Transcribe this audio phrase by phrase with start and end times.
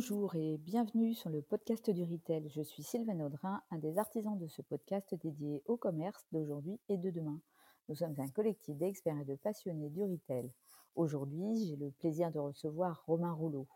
[0.00, 2.48] Bonjour et bienvenue sur le podcast du Retail.
[2.48, 6.96] Je suis Sylvain Audrin, un des artisans de ce podcast dédié au commerce d'aujourd'hui et
[6.96, 7.38] de demain.
[7.86, 10.50] Nous sommes un collectif d'experts et de passionnés du retail.
[10.96, 13.66] Aujourd'hui, j'ai le plaisir de recevoir Romain Rouleau.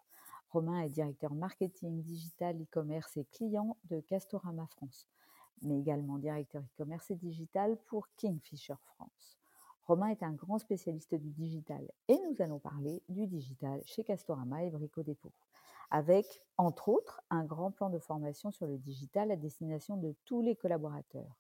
[0.48, 5.06] Romain est directeur marketing, digital, e-commerce et client de Castorama France,
[5.60, 9.36] mais également directeur e-commerce et digital pour Kingfisher France.
[9.86, 14.64] Romain est un grand spécialiste du digital et nous allons parler du digital chez Castorama
[14.64, 15.32] et Brico Dépôt,
[15.90, 20.40] avec, entre autres, un grand plan de formation sur le digital à destination de tous
[20.40, 21.38] les collaborateurs.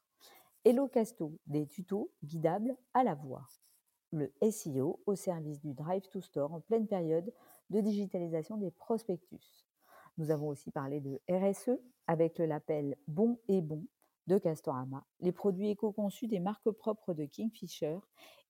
[0.64, 3.46] Hello Casto, des tutos guidables à la voix.
[4.12, 7.32] Le SEO au service du Drive to Store en pleine période
[7.70, 9.66] de digitalisation des prospectus.
[10.16, 13.84] Nous avons aussi parlé de RSE avec le label Bon et Bon
[14.26, 17.98] de Castorama, les produits éco-conçus des marques propres de Kingfisher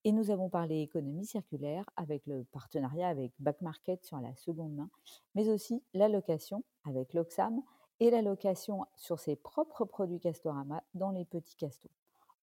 [0.04, 4.74] et nous avons parlé économie circulaire avec le partenariat avec Back Market sur la seconde
[4.74, 4.90] main,
[5.34, 7.62] mais aussi la location avec l'Oxam
[8.00, 11.90] et la location sur ses propres produits Castorama dans les petits castos.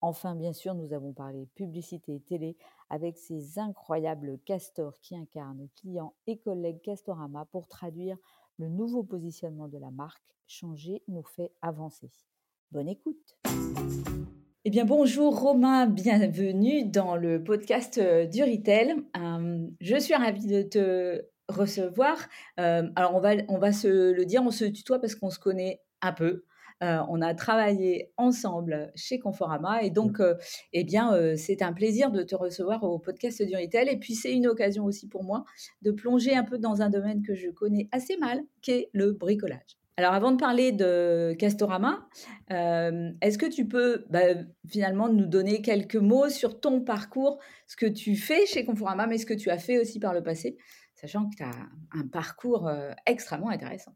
[0.03, 2.57] Enfin, bien sûr, nous avons parlé publicité télé
[2.89, 8.17] avec ces incroyables castors qui incarnent clients et collègues Castorama pour traduire
[8.57, 10.23] le nouveau positionnement de la marque.
[10.47, 12.11] Changer nous fait avancer.
[12.71, 13.37] Bonne écoute.
[14.63, 18.95] Eh bien, bonjour Romain, bienvenue dans le podcast euh, du Retail.
[19.17, 22.15] Euh, je suis ravie de te recevoir.
[22.59, 25.39] Euh, alors, on va, on va se le dire, on se tutoie parce qu'on se
[25.39, 26.43] connaît un peu.
[26.83, 30.21] Euh, on a travaillé ensemble chez Conforama et donc,
[30.73, 33.89] eh bien, c'est un plaisir de te recevoir au podcast du Retail.
[33.89, 35.43] Et puis, c'est une occasion aussi pour moi
[35.81, 39.13] de plonger un peu dans un domaine que je connais assez mal, qui est le
[39.13, 39.80] bricolage.
[40.01, 42.09] Alors, avant de parler de Castorama,
[42.49, 44.33] est-ce que tu peux bah,
[44.67, 49.19] finalement nous donner quelques mots sur ton parcours, ce que tu fais chez Conforama, mais
[49.19, 50.57] ce que tu as fait aussi par le passé,
[50.95, 52.67] sachant que tu as un parcours
[53.05, 53.91] extrêmement intéressant?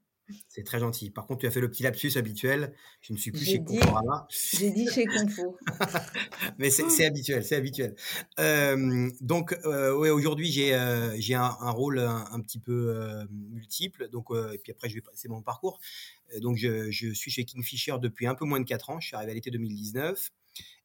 [0.47, 1.11] C'est très gentil.
[1.11, 2.73] Par contre, tu as fait le petit lapsus habituel.
[3.01, 4.27] Je ne suis plus chez Conforama.
[4.29, 5.57] J'ai dit chez Confo.
[6.57, 7.95] Mais c'est habituel, c'est habituel.
[8.39, 14.09] Euh, donc, euh, ouais, aujourd'hui, j'ai euh, j'ai un, rôle un, petit peu multiple.
[14.09, 15.79] Donc, et puis après, je vais passer mon parcours.
[16.39, 18.99] Donc, je, je, suis chez Kingfisher depuis un peu moins de 4 ans.
[18.99, 20.31] Je suis arrivé à l'été 2019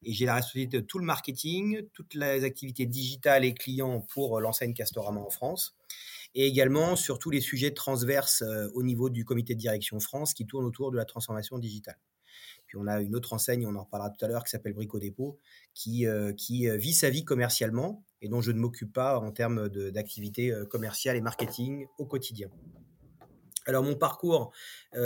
[0.02, 4.40] et j'ai la responsabilité de tout le marketing, toutes les activités digitales et clients pour
[4.40, 5.76] l'enseigne Castorama en France
[6.34, 10.34] et également sur tous les sujets transverses euh, au niveau du comité de direction France
[10.34, 11.98] qui tournent autour de la transformation digitale.
[12.66, 15.00] Puis on a une autre enseigne, on en reparlera tout à l'heure, qui s'appelle Brico
[15.00, 15.38] Dépôt,
[15.74, 19.69] qui, euh, euh, vit sa vie commercialement et dont je ne m'occupe pas en termes
[19.69, 22.48] d'activité commerciale et marketing au quotidien.
[23.66, 24.52] Alors mon parcours,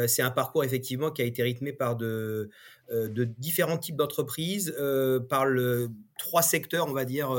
[0.08, 2.50] c'est un parcours effectivement qui a été rythmé par de,
[2.90, 4.74] de différents types d'entreprises,
[5.28, 7.30] par le, trois secteurs, on va dire,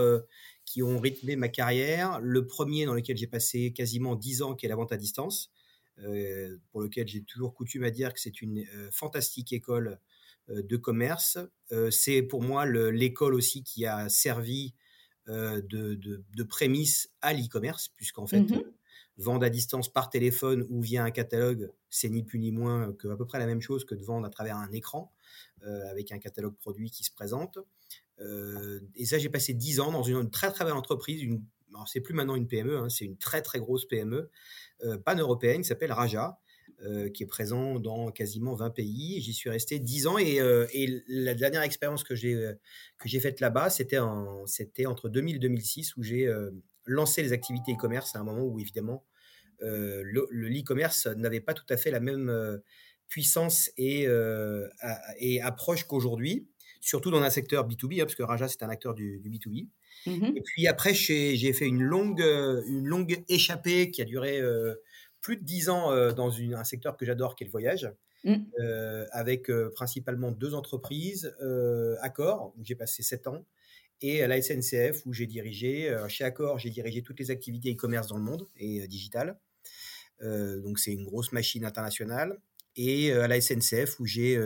[0.75, 2.19] qui ont rythmé ma carrière.
[2.19, 5.49] Le premier dans lequel j'ai passé quasiment 10 ans, qui est la vente à distance,
[5.99, 10.01] euh, pour lequel j'ai toujours coutume à dire que c'est une euh, fantastique école
[10.49, 11.37] euh, de commerce.
[11.91, 14.73] c'est pour moi l'école aussi qui a servi
[15.27, 18.61] de, de, de, prémisse à l'e-commerce, puisqu'en fait, mmh
[19.17, 23.07] vendre à distance par téléphone ou via un catalogue, c'est ni plus ni moins que
[23.07, 25.13] à peu près la même chose que de vendre à travers un écran
[25.63, 27.59] avec un catalogue produit qui se présente.
[28.19, 31.21] Euh, et ça, j'ai passé 10 ans dans une, très très belle entreprise.
[31.21, 31.43] Une,
[31.73, 34.29] alors, c'est plus maintenant une PME, hein, c'est une très très grosse PME
[34.83, 36.39] euh, pan-européenne qui s'appelle Raja.
[36.81, 39.21] Euh, qui est présent dans quasiment 20 pays.
[39.21, 40.41] J'y suis resté 10 ans et,
[41.07, 42.33] la dernière expérience que j'ai
[42.97, 46.29] que j'ai faite là-bas, c'était en c'était entre 2000 et 2006 où j'ai
[46.85, 49.05] lancé les activités e-commerce à un moment où évidemment
[49.61, 52.61] le, l'e-commerce n'avait pas tout à fait la même
[53.07, 54.05] puissance et
[55.41, 56.49] approche qu'aujourd'hui
[56.85, 59.67] surtout dans un secteur B2B, hein, parce que Raja, c'est un acteur du, B2B.
[60.05, 64.39] Mmh et puis après, j'ai fait une longue, euh, une longue échappée qui a duré
[64.39, 64.75] euh,
[65.19, 67.91] plus de dix ans euh, dans un secteur que j'adore, qui est le voyage,
[68.23, 68.35] mmh.
[69.11, 71.35] avec principalement deux entreprises,
[72.01, 73.43] Accor, où j'ai passé sept ans,
[74.01, 78.07] et à la SNCF, où j'ai dirigé, chez Accor, j'ai dirigé toutes les activités e-commerce
[78.07, 79.39] dans le monde et digital.
[80.21, 82.39] donc c'est une grosse machine internationale
[82.75, 84.39] et à la SNCF où j'ai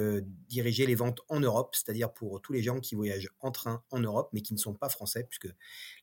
[0.47, 3.99] dirigé les ventes en Europe, c'est-à-dire pour tous les gens qui voyagent en train en
[3.99, 5.53] Europe mais qui ne sont pas français, puisque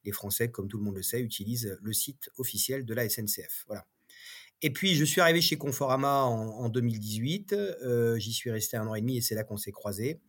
[0.04, 3.64] les Français, comme tout le monde le sait, utilisent le site officiel de la SNCF.
[3.66, 3.86] Voilà.
[4.62, 7.54] Et puis je suis arrivé chez Conforama en, 2018,
[8.16, 10.20] j'y suis resté un an et demi et c'est là qu'on s'est croisés.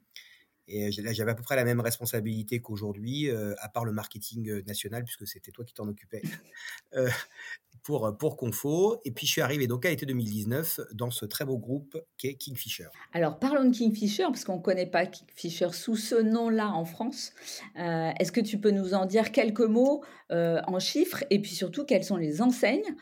[0.70, 5.06] Et là, j'avais à peu près la même responsabilité qu'aujourd'hui, à part le marketing national,
[5.06, 6.22] puisque c'était toi qui t'en occupais.
[7.88, 9.00] Pour, pour Confo.
[9.06, 12.28] Et puis, je suis arrivé donc à l'été 2019 dans ce très beau groupe qui
[12.28, 12.90] est Kingfisher.
[13.14, 17.32] Alors, parlons de Kingfisher, parce qu'on ne connaît pas Kingfisher sous ce nom-là en France.
[17.80, 20.04] Euh, est-ce que tu peux nous en dire quelques mots
[20.34, 22.96] euh, en chiffres et puis surtout, quelles sont les enseignes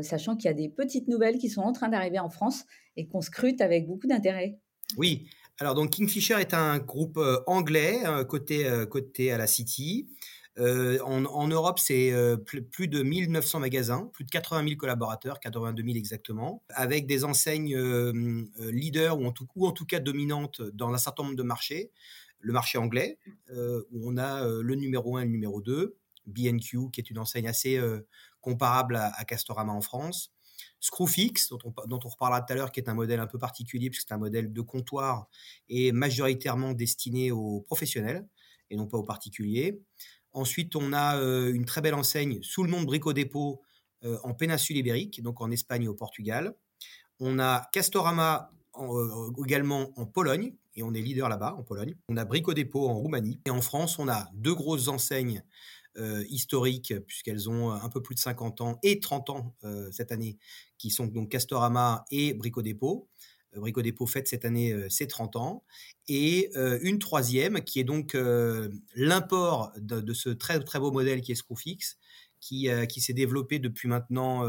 [0.00, 2.64] sachant qu'il y a des petites nouvelles qui sont en train d'arriver en France
[2.96, 4.58] et qu'on scrute avec beaucoup d'intérêt?
[4.96, 5.28] Oui,
[5.60, 10.08] alors donc Kingfisher est un groupe anglais côté, côté à la City.
[10.58, 15.82] Euh, en, Europe, c'est euh, plus, de 1900 magasins, plus de 80 000 collaborateurs, 82
[15.82, 21.24] 000 exactement, avec des enseignes euh, leaders ou en, tout, cas dominantes dans un certain
[21.24, 21.90] nombre de marchés.
[22.40, 23.18] Le marché anglais,
[23.50, 27.48] où on a le numéro 1 et le numéro 2, B&Q, qui est une enseigne
[27.48, 27.80] assez
[28.40, 30.32] comparable à, Castorama en France.
[30.78, 33.38] Screwfix, dont on, dont on reparlera tout à l'heure, qui est un modèle un peu
[33.38, 35.28] particulier, puisque c'est un modèle de comptoir
[35.68, 38.24] et majoritairement destiné aux professionnels
[38.70, 39.80] et non pas aux particuliers.
[40.36, 43.62] Ensuite, on a euh, une très belle enseigne sous le nom de Brico Dépôt
[44.04, 46.54] euh, en péninsule ibérique, donc en Espagne et au Portugal.
[47.20, 51.94] On a Castorama euh, également en Pologne, et on est leader là-bas en Pologne.
[52.10, 53.40] On a Brico Dépôt en Roumanie.
[53.46, 55.42] Et en France, on a deux grosses enseignes
[56.28, 59.54] historiques, puisqu'elles ont un peu plus de 50 ans et 30 ans
[59.90, 60.36] cette année,
[60.76, 63.08] qui sont donc Castorama et Brico Dépôt.
[63.60, 65.64] Brico Dépôt fête cette année euh, ses 30 ans.
[66.08, 71.20] Et euh, une troisième, qui est donc euh, l'import de, ce très, très beau modèle
[71.20, 71.98] qui est Screwfix,
[72.40, 74.44] qui, qui s'est développé depuis maintenant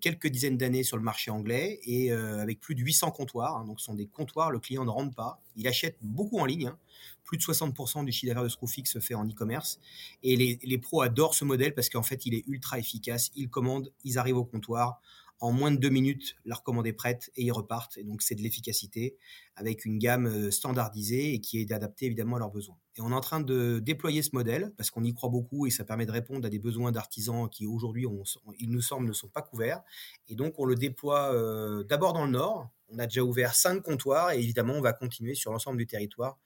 [0.00, 3.56] quelques dizaines d'années sur le marché anglais et avec plus de 800 comptoirs.
[3.56, 3.64] Hein.
[3.64, 5.40] donc, ce sont des comptoirs, le client ne rentre pas.
[5.56, 6.68] Il achète beaucoup en ligne.
[6.68, 6.78] Hein.
[7.24, 9.80] plus de 60% du chiffre d'affaires de Screwfix se fait en e-commerce.
[10.22, 13.32] Et les, les, pros adorent ce modèle parce qu'en fait, il est ultra efficace.
[13.34, 15.00] Ils commandent, ils arrivent au comptoir
[15.42, 17.98] en moins de deux minutes, leur commande est prête et ils repartent.
[17.98, 19.16] Et donc, c'est de l'efficacité
[19.56, 22.76] avec une gamme euh, standardisée et qui est adaptée évidemment à leurs besoins.
[22.96, 25.70] Et on est en train de déployer ce modèle parce qu'on y croit beaucoup et
[25.70, 28.06] ça permet de répondre à des besoins d'artisans qui aujourd'hui,
[28.60, 29.82] il nous semble, ne sont pas couverts.
[30.28, 32.70] Et donc, on le déploie euh, d'abord dans le Nord.
[32.92, 36.38] On a déjà ouvert cinq comptoirs et évidemment, on va continuer sur l'ensemble du territoire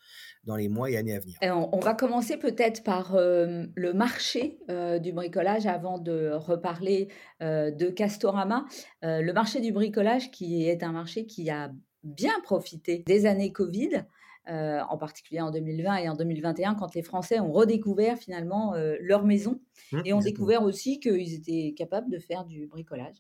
[0.45, 1.37] dans les mois et années à venir.
[1.43, 4.59] on, va commencer peut-être par euh, le marché
[5.01, 7.09] du bricolage avant de reparler
[7.41, 8.65] de Castorama.
[9.03, 11.71] le marché du bricolage qui est un marché qui a
[12.07, 14.05] bien profité des années Covid,
[14.49, 18.97] euh, en particulier en 2020 et en 2021, quand les Français ont redécouvert finalement euh,
[19.01, 19.61] leur maison
[19.91, 23.17] mmh, et ont découvert aussi qu'ils étaient capables de faire du bricolage.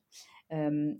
[0.52, 0.94] Euh,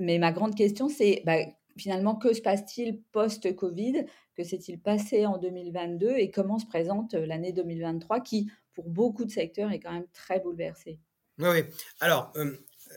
[0.00, 1.36] mais ma grande question, c'est bah,
[1.78, 4.06] finalement, que se passe-t-il post-Covid?
[4.36, 9.30] Que s'est-il passé en 2022 et comment se présente l'année 2023 qui, pour beaucoup de
[9.30, 10.98] secteurs, est quand même très bouleversée?
[11.38, 11.62] Oui.
[12.00, 12.32] Alors,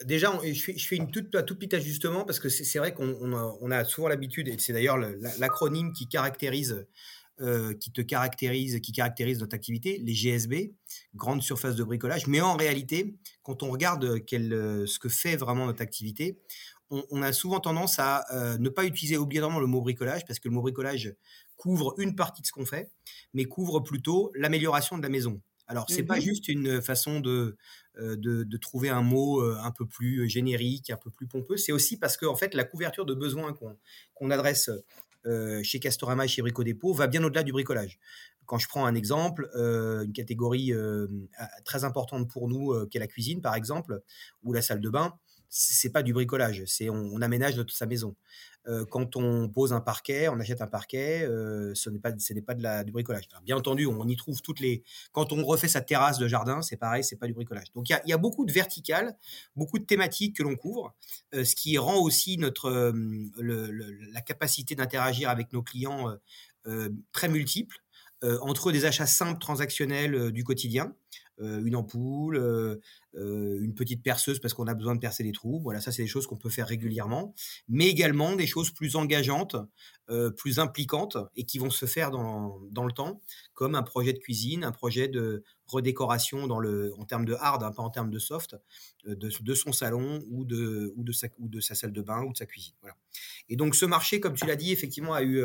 [0.04, 4.08] déjà, je fais, une toute, toute petite ajustement parce que c'est vrai qu'on a, souvent
[4.08, 4.98] l'habitude, et c'est d'ailleurs
[5.38, 6.86] l'acronyme qui caractérise,
[7.40, 8.80] euh, te caractérise
[9.40, 10.74] notre activité, les GSB,
[11.14, 12.26] grandes surfaces de bricolage.
[12.26, 16.38] Mais en réalité, quand on regarde ce que fait vraiment notre activité,
[17.10, 20.48] on, a souvent tendance à euh, ne pas utiliser obligatoirement le mot bricolage parce que
[20.48, 21.14] le mot bricolage
[21.56, 22.90] couvre une partie de ce qu'on fait,
[23.34, 25.40] mais couvre plutôt l'amélioration de la maison.
[25.68, 27.56] Alors, c'est pas mmh juste une façon de,
[27.98, 31.56] euh, de, trouver un mot euh, un peu plus générique, un peu plus pompeux.
[31.56, 33.54] C'est aussi parce que, en fait, la couverture de besoins
[34.14, 34.70] qu'on adresse
[35.24, 37.98] euh, chez Castorama et chez Brico Dépôt va bien au-delà du bricolage.
[38.44, 40.72] Quand je prends un exemple, une catégorie
[41.64, 44.02] très importante pour nous, qui est la cuisine, par exemple,
[44.42, 45.14] ou la salle de bain,
[45.54, 48.16] c'est pas du bricolage, c'est on, aménage toute sa maison.
[48.68, 52.32] Euh, quand on pose un parquet, on achète un parquet, euh, ce n'est pas, ce
[52.32, 53.28] n'est pas de la, du bricolage.
[53.44, 54.82] bien entendu, on y trouve toutes les.
[55.12, 57.70] Quand on refait sa terrasse de jardin, c'est pareil, c'est pas du bricolage.
[57.74, 59.14] Donc il y a, beaucoup de verticales,
[59.54, 60.94] beaucoup de thématiques que l'on couvre,
[61.34, 62.70] euh, ce qui rend aussi notre
[63.38, 66.16] la capacité d'interagir avec nos clients
[67.12, 67.76] très multiple.
[68.22, 70.94] entre des achats simples transactionnels du quotidien,
[71.38, 72.80] une ampoule,
[73.14, 75.60] une petite perceuse parce qu'on a besoin de percer les trous.
[75.60, 77.34] Voilà, ça c'est des choses qu'on peut faire régulièrement,
[77.68, 79.56] mais également des choses plus engageantes,
[80.36, 83.20] plus impliquantes et qui vont se faire dans, dans, le temps,
[83.54, 87.62] comme un projet de cuisine, un projet de redécoration dans le, en termes de hard,
[87.62, 88.56] hein, pas en termes de soft,
[89.04, 92.22] de, de, son salon ou de, ou, de sa, ou de sa salle de bain
[92.24, 92.74] ou de sa cuisine.
[92.80, 92.96] Voilà.
[93.48, 95.42] Et donc ce marché, comme tu l'as dit, effectivement a eu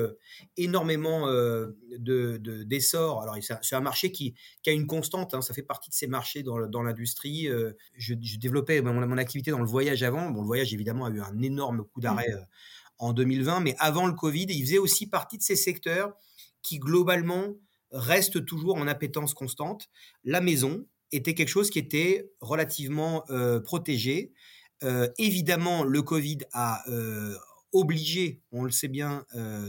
[0.58, 3.22] énormément de d'essor.
[3.22, 6.08] Alors c'est un marché qui, qui, a une constante, hein, ça fait partie de ces
[6.08, 7.48] marchés dans, dans l'industrie
[7.96, 10.30] je, développais mon, activité dans le voyage avant.
[10.30, 12.38] Bon, le voyage, évidemment, a eu un énorme coup d'arrêt mmh.
[12.38, 12.46] euh,
[13.00, 16.14] en 2020, mais avant le Covid, il faisait aussi partie de ces secteurs
[16.62, 17.56] qui, globalement,
[17.92, 19.90] restent toujours en appétence constante.
[20.24, 24.34] La maison était quelque chose qui était relativement euh, protégé.
[24.84, 26.84] Euh, évidemment, le Covid a
[27.74, 29.26] obligé, on le sait bien,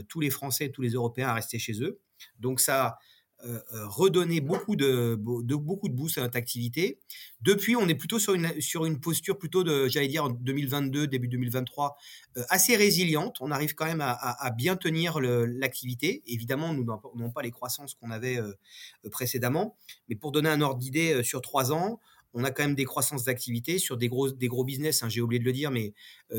[0.07, 1.99] tous les Français, tous les Européens à rester chez eux.
[2.39, 2.97] Donc ça
[3.45, 6.99] euh, euh, redonner beaucoup de, beaucoup de boost à notre activité.
[7.39, 11.07] Depuis, on est plutôt sur une, sur une posture plutôt de, j'allais dire, en 2022,
[11.07, 11.95] début 2023,
[12.35, 13.37] euh, assez résiliente.
[13.39, 16.21] On arrive quand même à, à, bien tenir l'activité.
[16.27, 18.39] Évidemment, nous n'avons pas les croissances qu'on avait
[19.09, 19.77] précédemment.
[20.09, 22.01] Mais pour donner un ordre d'idée, sur trois ans,
[22.33, 25.01] on a quand même des croissances d'activité sur des gros, des gros business.
[25.01, 25.93] Hein, j'ai oublié de le dire, mais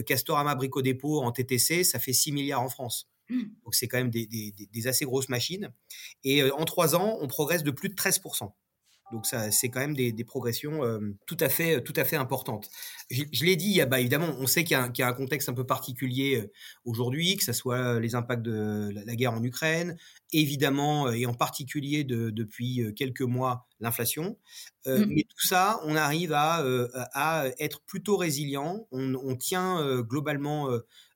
[0.05, 3.09] Castorama Brico Dépôt en TTC, ça fait 6 milliards en France.
[3.31, 3.43] Mmh.
[3.65, 5.73] Donc c'est quand même des, des, assez grosses machines.
[6.25, 8.53] Et en trois ans, on progresse de plus de 13%.
[9.13, 12.69] Donc ça, c'est quand même des, progressions euh, tout à fait, tout à fait importantes.
[13.11, 16.43] Je, l'ai dit, bah, évidemment, on sait qu'il y, a un contexte un peu particulier
[16.43, 16.51] euh,
[16.85, 19.97] aujourd'hui, que ce soit les impacts de la, guerre en Ukraine,
[20.33, 24.39] évidemment, euh, et en particulier depuis quelques mois, l'inflation.
[24.87, 25.05] Mmh.
[25.09, 26.65] Mais tout ça, on arrive à,
[27.13, 28.87] à être plutôt résilient.
[28.93, 30.69] On, on tient globalement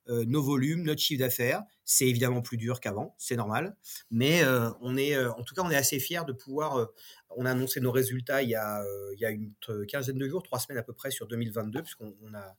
[0.09, 1.63] euh, nos volumes, notre chiffre d'affaires.
[1.85, 3.77] C'est évidemment plus dur qu'avant, c'est normal,
[4.11, 6.89] mais euh, on est, euh, en tout cas, on est assez fiers de pouvoir.
[7.37, 8.85] on a annoncé nos résultats il y a,
[9.15, 9.53] il y a une
[9.89, 12.57] quinzaine de jours, trois semaines à peu près sur 2022, puisqu'on on a,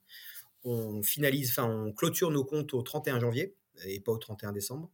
[0.64, 4.92] on finalise, enfin, on clôture nos comptes au 31 janvier et pas au 31 décembre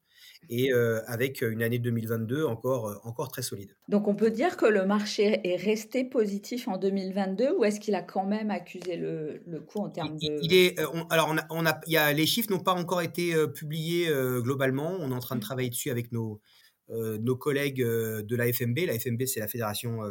[0.49, 3.75] et euh, avec une année 2022 encore, euh, encore très solide.
[3.87, 7.95] Donc on peut dire que le marché est resté positif en 2022 ou est-ce qu'il
[7.95, 10.39] a quand même accusé le, le coup en termes de...
[10.41, 13.01] Il est, euh, alors on a, on a, y a, les chiffres n'ont pas encore
[13.01, 14.09] été publiés
[14.39, 15.43] globalement, on est en train de mmh.
[15.43, 16.41] travailler dessus avec nos,
[16.89, 18.79] nos collègues de la FMB.
[18.87, 20.01] La FMB c'est la fédération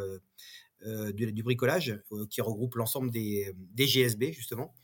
[0.87, 4.75] euh, du, bricolage euh, qui regroupe l'ensemble des, des, GSB justement.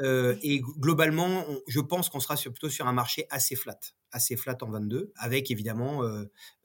[0.00, 3.78] Euh, et globalement, je pense qu'on sera plutôt sur un marché assez flat,
[4.12, 6.00] assez flat en 22, avec évidemment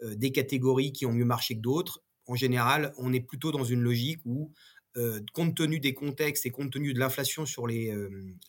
[0.02, 2.02] des catégories qui ont mieux marché que d'autres.
[2.28, 4.54] En général, on est plutôt dans une logique où,
[5.34, 7.94] compte tenu des contextes et compte tenu de l'inflation sur les,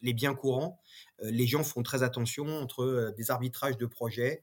[0.02, 0.80] les biens courants,
[1.20, 4.42] les gens font très attention entre des arbitrages de projets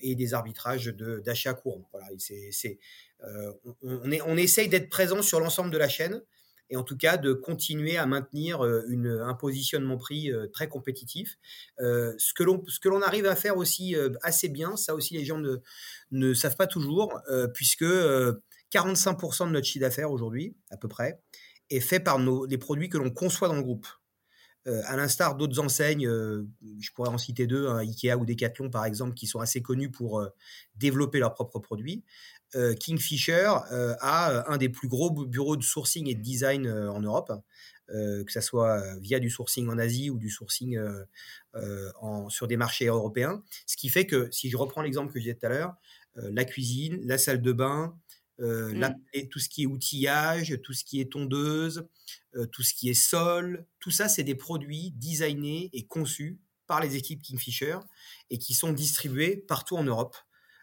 [0.00, 0.86] et des arbitrages
[1.24, 1.88] d'achat courant.
[1.92, 2.78] Voilà, c'est
[3.24, 6.22] euh, on, essaye d'être présent sur l'ensemble de la chaîne
[6.70, 11.38] et en tout cas de continuer à maintenir euh, un positionnement prix euh, très compétitif.
[11.78, 15.40] ce que l'on arrive à faire aussi assez bien, ça aussi les gens
[16.10, 17.20] ne, savent pas toujours,
[17.54, 21.20] puisque 45% de notre chiffre d'affaires aujourd'hui, à peu près,
[21.70, 23.86] est fait par les produits que l'on conçoit dans le groupe.
[24.66, 29.14] À l'instar d'autres enseignes, je pourrais en citer deux, hein, Ikea ou Decathlon par exemple,
[29.14, 30.22] qui sont assez connus pour
[30.76, 32.04] développer leurs propres produits.
[32.56, 36.68] Euh, Kingfisher euh, a euh, un des plus gros bureaux de sourcing et de design
[36.68, 37.32] en Europe,
[37.88, 40.78] que ce soit via du sourcing en Asie ou du sourcing
[42.28, 43.42] sur des marchés européens.
[43.66, 45.74] Ce qui fait que, si je reprends l'exemple que je disais tout à l'heure,
[46.14, 47.96] la cuisine, la salle de bain,
[48.40, 49.28] mmh.
[49.30, 51.86] tout ce qui est outillage, tout ce qui est tondeuse,
[52.52, 56.96] tout ce qui est sol, tout ça, c'est des produits designés et conçus par les
[56.96, 57.78] équipes Kingfisher
[58.30, 60.16] et qui sont distribués partout en Europe.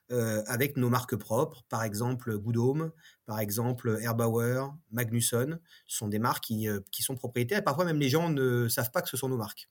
[0.10, 2.92] Euh, avec nos marques propres, par exemple Good Home,
[3.26, 7.62] par exemple Erbauer, Magnusson, sont des marques qui, qui, sont propriétaires.
[7.62, 9.70] parfois même les gens ne savent pas que ce sont nos marques.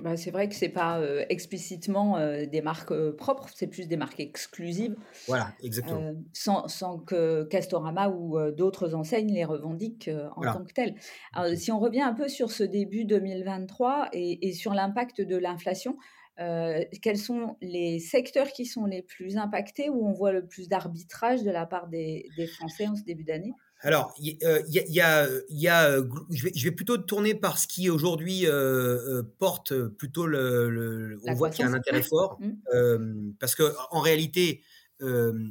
[0.00, 4.20] Bah, c'est vrai que c'est pas euh, explicitement des marques propres, c'est plus des marques
[4.20, 4.96] exclusives.
[5.26, 6.14] Voilà, exactement.
[6.32, 10.94] sans, sans, que Castorama ou d'autres enseignes les revendiquent en tant que telles.
[11.34, 15.36] Alors, si on revient un peu sur ce début 2023 et, et sur l'impact de
[15.36, 15.96] l'inflation,
[16.40, 20.68] euh, quels sont les secteurs qui sont les plus impactés, où on voit le plus
[20.68, 23.52] d'arbitrage de la part des, Français en ce début d'année?
[23.82, 25.98] Alors, il y, a, y a
[26.30, 31.18] je, vais, plutôt tourner par ce qui aujourd'hui euh, euh, porte plutôt le.
[31.26, 33.32] on voit qu'il y a un intérêt fort, mmh.
[33.40, 34.62] parce que en réalité,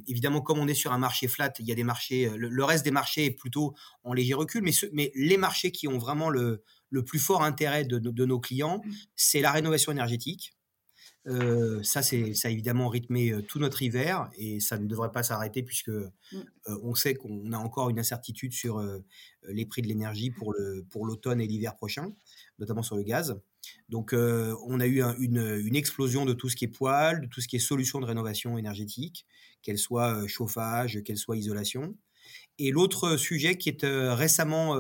[0.07, 2.31] évidemment, comme on est sur un marché flat, il y a des marchés.
[2.37, 3.73] Le, reste des marchés est plutôt
[4.03, 7.83] en léger recul, mais, mais les marchés qui ont vraiment le, le plus fort intérêt
[7.83, 8.91] de, de nos clients, mmh.
[9.15, 10.53] c'est la rénovation énergétique.
[11.27, 15.21] Euh, ça, c'est ça a évidemment rythmé tout notre hiver et ça ne devrait pas
[15.21, 16.41] s'arrêter puisque mmh.
[16.81, 18.83] on sait qu'on a encore une incertitude sur
[19.47, 22.11] les prix de l'énergie pour le pour l'automne et l'hiver prochain,
[22.57, 23.39] notamment sur le gaz.
[23.89, 27.41] Donc, on a eu une, une, explosion de tout ce qui est poêle, de tout
[27.41, 29.27] ce qui est solution de rénovation énergétique,
[29.61, 31.95] qu'elle soit chauffage, qu'elle soit isolation.
[32.57, 34.75] Et l'autre sujet qui est récemment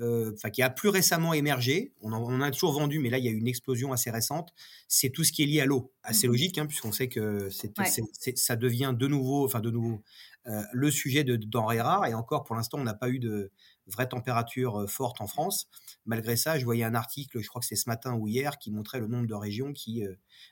[0.00, 1.92] enfin qui a plus récemment émergé.
[2.00, 4.52] On en, a toujours vendu, mais là il y a eu une explosion assez récente.
[4.88, 5.92] C'est tout ce qui est lié à l'eau.
[6.02, 10.02] Assez mmh logique, hein, puisqu'on sait que ça devient de nouveau, enfin de nouveau,
[10.46, 12.06] euh, le sujet de, denrées rares.
[12.06, 13.50] Et encore, pour l'instant, on n'a pas eu de
[13.86, 15.68] vraie température euh, forte en France.
[16.06, 18.70] Malgré ça, je voyais un article, je crois que c'est ce matin ou hier, qui
[18.70, 20.04] montrait le nombre de régions qui,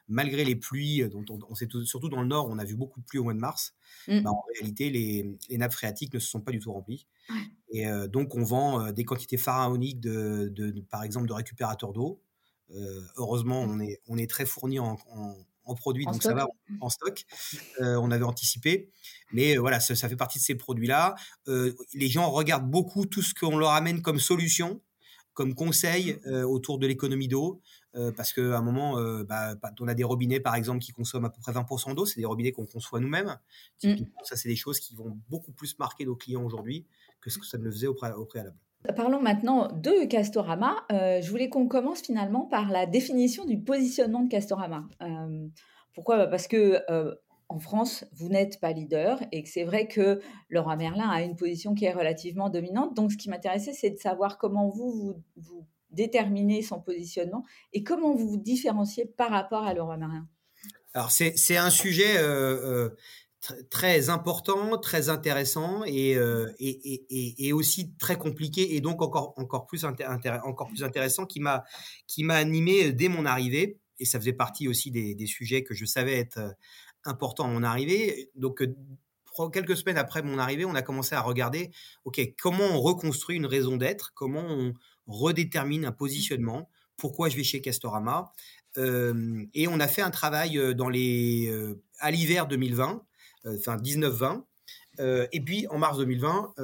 [0.09, 3.05] malgré les pluies, dont on, sait surtout dans le nord, on a vu beaucoup de
[3.05, 3.75] pluie au mois de mars.
[4.09, 4.21] Mmh.
[4.23, 7.07] Bah, en réalité, les, les, nappes phréatiques ne se sont pas du tout remplies.
[7.71, 12.23] Et donc, on vend des quantités pharaoniques, de, par exemple, de récupérateurs d'eau.
[13.17, 14.97] heureusement, on est, on est très fourni en,
[15.75, 16.47] produits, donc ça va
[16.81, 17.25] en stock.
[17.81, 18.91] on avait anticipé.
[19.33, 21.15] Mais voilà, ça, fait partie de ces produits-là.
[21.47, 24.81] les gens regardent beaucoup tout ce qu'on leur amène comme solution,
[25.35, 26.45] comme conseil mmh.
[26.45, 27.61] autour de l'économie d'eau.
[28.17, 31.41] parce qu'à un moment, bah, on a des robinets, par exemple, qui consomment à peu
[31.41, 32.07] près 20% d'eau.
[32.07, 33.39] C'est des robinets qu'on conçoit nous-mêmes.
[33.83, 33.95] Mmh.
[34.25, 36.87] Ça, c'est des choses qui vont beaucoup plus marquer nos clients aujourd'hui
[37.23, 38.57] que ce que ça ne le faisait au, préalable.
[38.97, 40.85] Parlons maintenant de Castorama.
[40.91, 44.85] je voulais qu'on commence finalement par la définition du positionnement de Castorama.
[45.95, 46.19] pourquoi?
[46.19, 46.83] Bah, Parce que
[47.53, 51.37] en France, vous n'êtes pas leader et que c'est vrai que Laurent Merlin a une
[51.37, 52.97] position qui est relativement dominante.
[52.97, 58.15] Donc, ce qui m'intéressait, c'est de savoir comment vous, vous, déterminez son positionnement et comment
[58.15, 60.27] vous vous différenciez par rapport à Laurent Merlin.
[60.95, 62.97] Alors, c'est un sujet euh, euh,
[63.71, 69.67] très important, très intéressant euh, et, et, et, aussi très compliqué et donc encore, encore,
[69.67, 71.65] plus, encore plus intéressant qui m'a
[72.31, 73.79] animé dès mon arrivée.
[73.99, 76.41] Et ça faisait partie aussi des, sujets que je savais être
[77.05, 78.31] important à mon arrivée.
[78.35, 78.65] Donc,
[79.53, 81.71] quelques semaines après mon arrivée, on a commencé à regarder,
[82.05, 84.73] OK, comment on reconstruit une raison d'être, comment on
[85.07, 88.33] redétermine un positionnement, pourquoi je vais chez Castorama?
[88.75, 91.53] et on a fait un travail dans les,
[91.99, 93.05] à l'hiver 2020,
[93.47, 94.45] enfin 19-20.
[95.33, 96.55] et puis en mars 2020,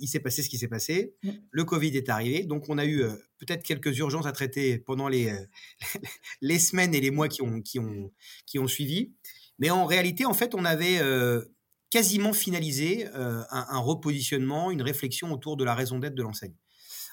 [0.00, 1.14] il s'est passé ce qui s'est passé.
[1.22, 1.30] Mmh.
[1.50, 3.04] Le Covid est arrivé, donc on a eu
[3.38, 5.32] peut-être quelques urgences à traiter pendant les,
[6.40, 8.12] les semaines et les mois qui ont, qui ont,
[8.46, 9.12] qui ont suivi.
[9.58, 11.42] Mais en réalité, en fait, on avait euh,
[11.90, 16.54] quasiment finalisé euh, un, repositionnement, une réflexion autour de la raison d'être de l'enseigne.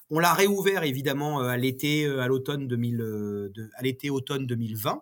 [0.10, 5.02] On l'a réouvert évidemment euh, à l'été, à l'automne 2000, à l'été automne 2020,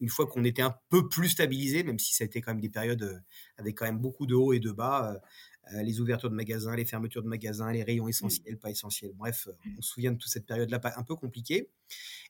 [0.00, 2.60] une fois qu'on était un peu plus stabilisé, même si ça a été quand même
[2.60, 3.22] des périodes
[3.56, 5.20] avec quand même beaucoup de hauts et de bas.
[5.82, 9.12] les ouvertures de magasins, les fermetures de magasins, les rayons essentiels, pas essentiels.
[9.14, 9.48] Bref,
[9.78, 11.70] on se souvient de toute cette période-là un peu compliquée.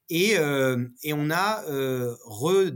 [0.09, 0.35] Et,
[1.02, 1.62] et on a
[2.26, 2.71] re,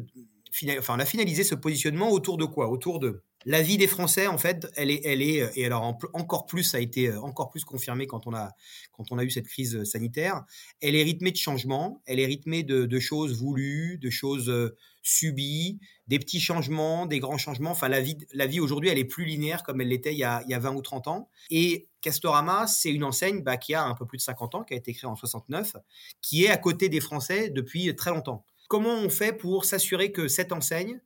[0.79, 2.71] enfin, on a finalisé ce positionnement autour de quoi?
[2.71, 6.47] Autour de la vie des Français, en fait, elle est, elle est, et alors encore
[6.47, 8.51] plus, ça a été euh, encore plus confirmé quand on a,
[8.93, 10.45] quand on a eu cette crise euh, sanitaire.
[10.81, 15.79] Elle est rythmée de changements, elle est rythmée de, choses voulues, de choses euh, subies,
[16.09, 17.71] des petits changements, des grands changements.
[17.71, 20.25] Enfin, la vie, la vie aujourd'hui, elle est plus linéaire comme elle l'était il, y
[20.25, 21.31] a, il y a 20 ou 30 ans.
[21.51, 24.75] Et Castorama, c'est une enseigne bah, qui a un peu plus de 50 ans, qui
[24.75, 25.77] a été créée en 69,
[26.23, 28.45] qui est à côté des Français depuis très longtemps.
[28.69, 31.01] Comment on fait pour s'assurer que cette enseigne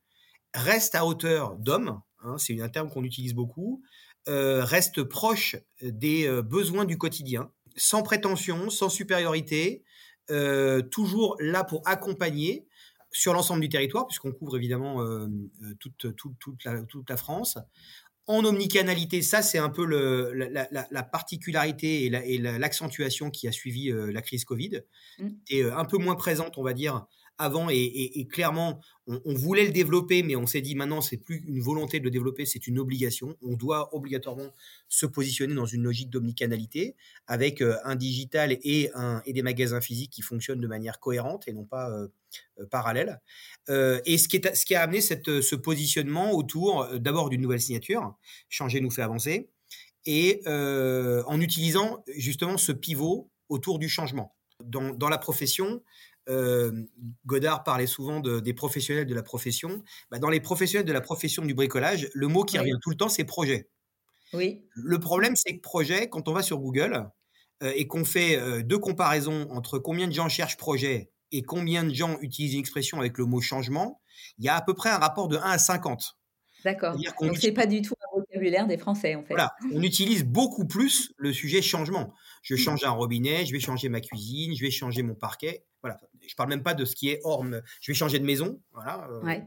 [0.55, 3.83] reste à hauteur d'homme, hein, c'est un terme qu'on utilise beaucoup,
[4.29, 9.83] euh, reste proche des euh, besoins du quotidien, sans prétention, sans supériorité,
[10.31, 12.69] euh, toujours là pour accompagner
[13.11, 15.05] sur l'ensemble du territoire, puisqu'on couvre évidemment
[15.81, 17.59] toute, toute, la, toute, la, France.
[18.27, 24.23] En omnicanalité, ça c'est un peu le, la, particularité et l'accentuation qui a suivi la
[24.23, 24.81] crise Covid,
[25.19, 25.29] mmh.
[25.51, 27.05] et un peu moins présente, on va dire,
[27.38, 31.61] avant et, clairement on, voulait le développer, mais on s'est dit maintenant c'est plus une
[31.61, 33.37] volonté de le développer, c'est une obligation.
[33.42, 34.55] On doit obligatoirement
[34.88, 36.95] se positionner dans une logique d'omnicanalité
[37.27, 38.90] avec euh, un digital et,
[39.27, 42.09] des magasins physiques qui fonctionnent de manière cohérente et non pas euh,
[42.61, 43.21] euh, parallèle.
[43.68, 48.14] et ce qui, est, ce qui a amené ce positionnement autour d'abord d'une nouvelle signature,
[48.49, 49.51] changer nous fait avancer,
[50.05, 54.35] et en utilisant justement ce pivot autour du changement.
[54.64, 55.83] Dans la profession,
[57.27, 59.83] Godard parlait souvent des professionnels de la profession.
[60.11, 62.97] Bah, dans les professionnels de la profession du bricolage, le mot qui revient tout le
[62.97, 63.71] temps, c'est projet.
[64.33, 64.65] Oui.
[64.75, 67.11] Le problème, c'est que projet, quand on va sur Google
[67.63, 72.19] et qu'on fait deux comparaisons entre combien de gens cherchent projet et combien de gens
[72.21, 74.01] utilisent une expression avec le mot changement,
[74.39, 76.19] il y a à peu près un rapport de 1 à 50.
[76.65, 76.95] D'accord.
[77.21, 78.12] Donc, ce n'est pas du tout un
[78.42, 79.35] vocabulaire des Français, en fait.
[79.35, 79.52] Voilà.
[79.72, 82.12] On utilise beaucoup plus le sujet changement.
[82.42, 82.59] Je mmh.
[82.59, 85.64] change un robinet, je vais changer ma cuisine, je vais changer mon parquet.
[85.83, 85.98] Voilà.
[86.26, 87.44] Je parle même pas de ce qui est hors.
[87.81, 88.61] Je vais changer de maison.
[88.72, 89.09] Voilà.
[89.11, 89.40] Euh.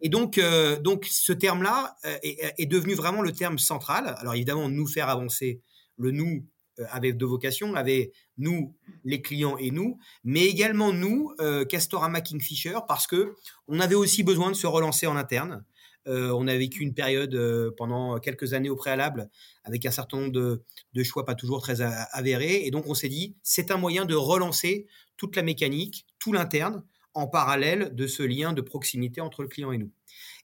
[0.00, 4.14] Et donc, euh, donc ce terme-là euh, est, devenu vraiment le terme central.
[4.18, 5.60] Alors évidemment, nous faire avancer
[5.96, 6.46] le nous
[6.88, 11.34] avec deux vocations, avec nous, les clients et nous, mais également nous,
[11.68, 13.34] Castorama Kingfisher, parce que
[13.68, 15.62] on avait aussi besoin de se relancer en interne.
[16.06, 19.28] Euh, on a vécu une période euh, pendant quelques années au préalable
[19.64, 22.66] avec un certain nombre de, choix pas toujours très avérés.
[22.66, 24.86] Et donc, on s'est dit, c'est un moyen de relancer
[25.16, 26.82] toute la mécanique, tout l'interne,
[27.12, 29.90] en parallèle de ce lien de proximité entre le client et nous.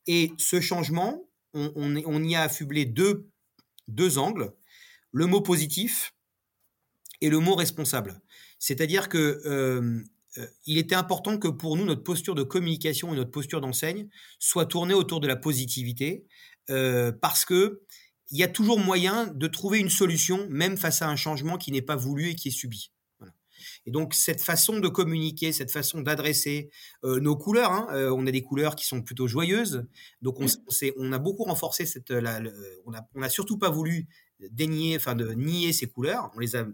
[0.07, 3.29] Et ce changement, on, y a affublé deux,
[4.19, 4.53] angles,
[5.13, 6.15] le mot positif
[7.21, 8.21] et le mot responsable.
[8.59, 10.03] C'est-à-dire que euh,
[10.67, 14.67] il était important que pour nous, notre posture de communication et notre posture d'enseigne soit
[14.67, 16.27] tournée autour de la positivité,
[16.71, 17.83] euh, parce que
[18.33, 21.71] il y a toujours moyen de trouver une solution, même face à un changement qui
[21.71, 22.91] n'est pas voulu et qui est subi.
[23.87, 26.71] Et donc cette façon de communiquer, cette façon d'adresser
[27.05, 29.87] euh, nos couleurs, hein, on a des couleurs qui sont plutôt joyeuses,
[30.23, 30.93] donc on, mmh.
[30.97, 34.09] on a beaucoup renforcé cette, on n'a on surtout pas voulu
[34.51, 36.67] dénier, enfin de nier ces couleurs, on les a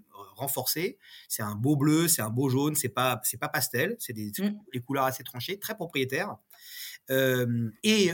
[0.42, 0.98] renforcées.
[1.28, 4.30] C'est un beau bleu, c'est un beau jaune, c'est pas c'est pas pastel, c'est des,
[4.38, 4.80] mmh.
[4.80, 6.36] couleurs assez tranchées, très propriétaires.
[7.10, 8.10] et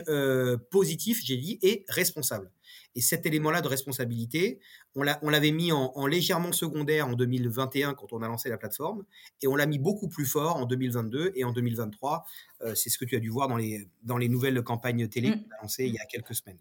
[0.71, 2.51] positif, j'ai dit, et responsable.
[2.95, 4.59] Et cet élément-là de responsabilité,
[4.97, 9.05] on l'avait mis en, légèrement secondaire en 2021 quand on a lancé la plateforme,
[9.43, 12.25] et on l'a mis beaucoup plus fort en 2022 et en 2023.
[12.63, 15.31] Euh, c'est ce que tu as dû voir dans les, dans les nouvelles campagnes télé
[15.31, 15.43] mmh.
[15.43, 16.59] qu'on a lancées il y a quelques semaines.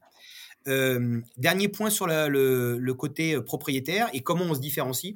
[0.67, 5.15] Euh, dernier point sur le, côté euh, propriétaire et comment on se différencie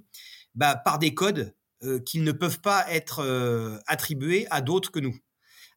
[0.55, 1.53] bah, Par des codes
[2.05, 5.15] qui ne peuvent pas être attribués à d'autres que nous.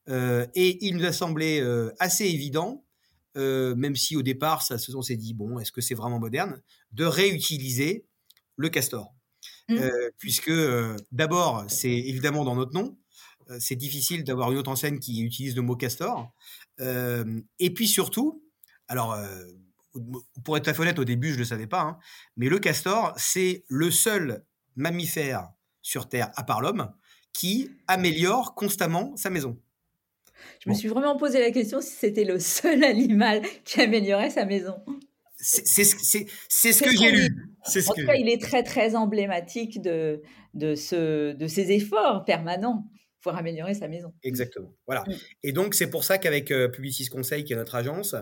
[0.09, 1.63] et il nous a semblé
[1.99, 2.85] assez évident
[3.37, 6.61] euh, même si au départ, ça, on s'est dit, bon, est-ce que c'est vraiment moderne,
[6.93, 8.07] de réutiliser
[8.57, 9.13] le castor.
[9.69, 9.75] Mmh.
[9.75, 12.97] Euh, puisque euh, d'abord, c'est évidemment dans notre nom,
[13.59, 16.33] c'est difficile d'avoir une autre enseigne qui utilise le mot castor.
[16.79, 18.43] et puis surtout,
[18.89, 19.19] alors,
[20.45, 21.99] pour être très honnête, au début, je ne le savais pas, hein,
[22.39, 25.51] mais le castor, c'est le seul mammifère
[25.83, 26.93] sur Terre, à part l'homme,
[27.33, 29.59] qui améliore constamment sa maison.
[30.61, 34.45] Je me suis vraiment posé la question si c'était le seul animal qui améliorait sa
[34.45, 34.77] maison.
[35.37, 37.29] C'est ce que j'ai lu.
[37.67, 40.23] En tout cas, il est très, très emblématique de,
[40.55, 42.87] de, ce, de ses efforts permanents
[43.21, 44.13] pour améliorer sa maison.
[44.23, 44.75] Exactement.
[44.87, 45.03] Voilà.
[45.07, 45.13] Mm.
[45.45, 48.15] Et donc, c'est pour ça qu'avec euh, Publicis Conseil, qui est notre agence,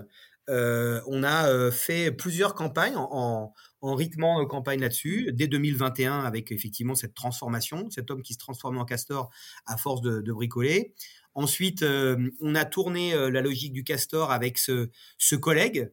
[0.49, 6.21] euh, on a euh, fait plusieurs campagnes en, en rythmant nos campagnes là-dessus, dès 2021,
[6.21, 9.31] avec effectivement cette transformation, cet homme qui se transforme en castor
[9.67, 10.95] à force de, bricoler.
[11.35, 14.89] Ensuite, euh, on a tourné la logique du castor avec ce,
[15.37, 15.91] collègue,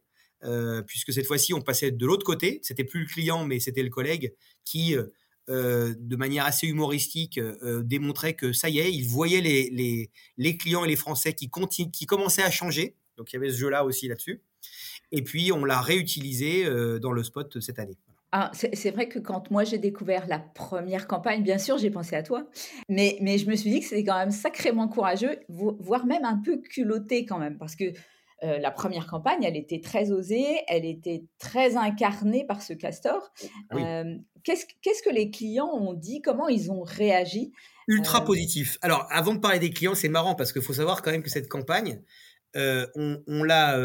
[0.87, 2.59] puisque cette fois-ci, on passait de l'autre côté.
[2.63, 4.33] C'était plus le client, mais c'était le collègue
[4.65, 4.95] qui,
[5.47, 7.39] de manière assez humoristique,
[7.83, 12.51] démontrait que ça y est, il voyait les, clients et les Français qui commençaient à
[12.51, 12.95] changer.
[13.19, 14.41] Donc il y avait ce jeu-là aussi là-dessus.
[15.11, 16.65] Et puis, on l'a réutilisé
[16.99, 17.97] dans le spot cette année.
[18.31, 22.15] Ah, c'est vrai que quand moi j'ai découvert la première campagne, bien sûr, j'ai pensé
[22.15, 22.47] à toi,
[22.87, 26.37] mais, mais je me suis dit que c'était quand même sacrément courageux, voire même un
[26.37, 27.85] peu culotté quand même, parce que
[28.43, 33.31] euh, la première campagne, elle était très osée, elle était très incarnée par ce castor.
[33.73, 36.21] Euh, qu'est-ce que les clients ont dit?
[36.21, 37.51] Comment ils ont réagi?
[37.87, 38.77] Ultra euh, positif.
[38.81, 41.29] Alors, avant de parler des clients, c'est marrant parce qu'il faut savoir quand même que
[41.29, 42.01] cette campagne,
[42.55, 43.77] on, on l'a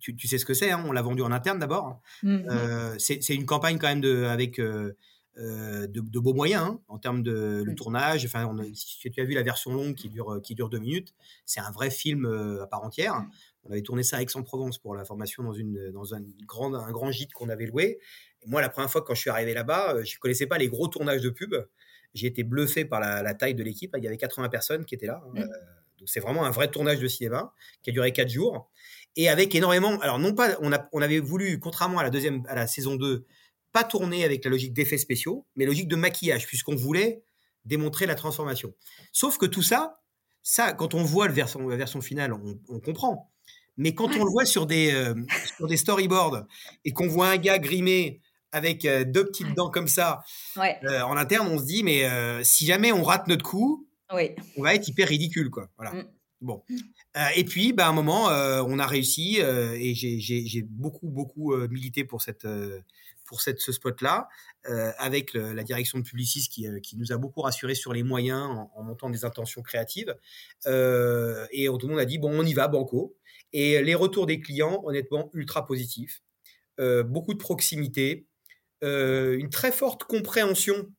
[0.00, 2.00] tu, sais ce que c'est, hein, on l'a vendu en interne d'abord.
[2.22, 4.60] Mmh c'est une campagne quand même de, avec
[5.36, 7.74] de, beaux moyens hein, en termes de le mmh.
[7.74, 8.24] tournage.
[8.26, 11.14] Enfin, si tu as vu la version longue qui dure, qui dure deux minutes,
[11.46, 12.26] c'est un vrai film
[12.60, 13.14] à part entière.
[13.14, 13.30] Mmh.
[13.64, 16.90] On avait tourné ça à Aix-en-Provence pour la formation dans, une, dans un, grand, un
[16.90, 17.98] grand gîte qu'on avait loué.
[18.46, 20.88] moi, la première fois quand je suis arrivé là-bas, je ne connaissais pas les gros
[20.88, 21.54] tournages de pub.
[22.14, 23.94] J'ai été bluffé par la, taille de l'équipe.
[23.96, 25.22] Il y avait 80 personnes qui étaient là.
[25.36, 25.44] Hein,
[26.00, 28.70] donc c'est vraiment un vrai tournage de cinéma qui a duré quatre jours
[29.16, 29.98] et avec énormément.
[30.00, 32.96] Alors, non pas, on, a, on avait voulu, contrairement à la deuxième, à la saison
[32.96, 33.26] 2,
[33.72, 37.22] pas tourner avec la logique d'effets spéciaux, mais logique de maquillage, puisqu'on voulait
[37.64, 38.74] démontrer la transformation.
[39.12, 40.00] Sauf que tout ça,
[40.42, 43.30] ça, quand on voit le version, la version finale, on, comprend.
[43.76, 45.14] Mais quand on le voit sur des, euh,
[45.56, 46.46] sur des storyboards
[46.84, 48.20] et qu'on voit un gars grimé
[48.52, 50.22] avec euh, deux petites dents comme ça,
[50.56, 52.08] euh, en interne, on se dit, mais
[52.42, 55.50] si jamais on rate notre coup, on va être hyper ridicule.
[55.50, 55.70] Quoi.
[55.76, 55.92] Voilà.
[55.92, 56.08] Mm.
[56.40, 56.62] Bon.
[57.16, 61.08] Euh, et puis, bah, à un moment, euh, on a réussi euh, et j'ai beaucoup,
[61.08, 62.46] beaucoup milité pour, cette,
[63.26, 64.28] pour cette, ce spot-là,
[64.98, 68.82] avec la direction de Publicis qui, qui, nous a beaucoup rassuré sur les moyens en,
[68.82, 70.14] montant des intentions créatives.
[70.66, 73.16] et tout le monde a dit, bon, on y va, banco.
[73.52, 76.22] Et les retours des clients, honnêtement, ultra positifs.
[76.78, 78.26] beaucoup de proximité,
[78.82, 80.90] une très forte compréhension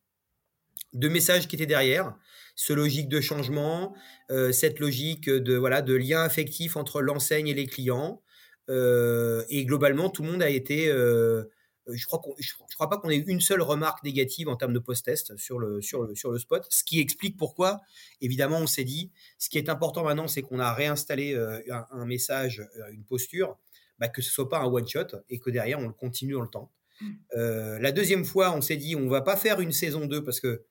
[0.93, 2.15] de messages qui étaient derrière
[2.55, 3.95] ce logique de changement,
[4.29, 8.21] euh, cette logique de, voilà, de lien affectif entre l'enseigne et les clients.
[8.69, 10.87] Euh, et globalement, tout le monde a été.
[10.89, 11.43] Euh,
[11.87, 15.35] je crois, je, crois pas qu'on ait une seule remarque négative en termes de post-test
[15.37, 17.81] sur le, sur, le, sur le spot, ce qui explique pourquoi,
[18.21, 22.65] évidemment, on s'est dit, ce qui est important maintenant, c'est qu'on a réinstallé un, message,
[22.91, 23.57] une posture,
[23.97, 26.49] bah, que ce soit pas un one-shot et que derrière, on le continue dans le
[26.49, 26.71] temps.
[27.01, 27.77] Mmh.
[27.79, 30.63] la deuxième fois, on s'est dit, on va pas faire une saison 2 parce que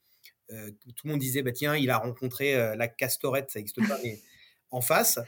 [0.53, 3.87] euh, tout le monde disait bah tiens il a rencontré euh, la castorette ça n'existe
[3.87, 4.19] pas mais
[4.71, 5.19] en face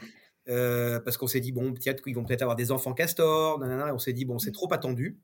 [0.49, 3.91] euh, parce qu'on s'est dit bon peut-être qu'ils vont peut-être avoir des enfants castors et
[3.91, 5.17] on s'est dit bon c'est trop attendu.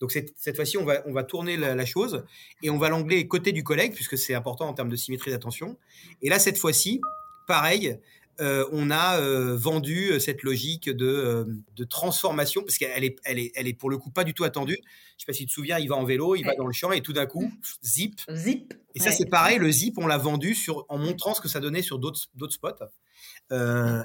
[0.00, 2.24] Donc cette, cette fois-ci on va on va tourner la, chose
[2.62, 5.76] et on va l'angler côté du collègue puisque c'est important en termes de symétrie d'attention.
[6.22, 7.00] Et là cette fois-ci
[7.46, 7.98] pareil
[8.40, 11.46] euh, on a euh, vendu euh, cette logique de,
[11.88, 14.78] transformation parce qu'elle est, elle est, elle est pour le coup pas du tout attendue.
[15.16, 16.72] Je sais pas si tu te souviens, il va en vélo, il va dans le
[16.72, 17.50] champ et tout d'un coup,
[17.84, 18.20] zip.
[18.32, 18.74] Zip.
[18.94, 21.60] Et ça, c'est pareil, le zip, on l'a vendu sur, en montrant ce que ça
[21.60, 22.84] donnait sur d'autres spots.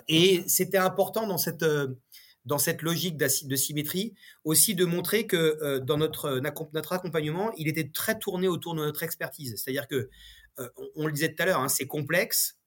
[0.08, 1.66] et c'était important dans cette,
[2.46, 7.90] dans cette logique de symétrie aussi de montrer que dans notre, notre accompagnement, il était
[7.90, 9.56] très tourné autour de notre expertise.
[9.58, 10.10] C'est-à-dire que
[10.96, 12.60] on, le disait tout à l'heure, hein, c'est complexe.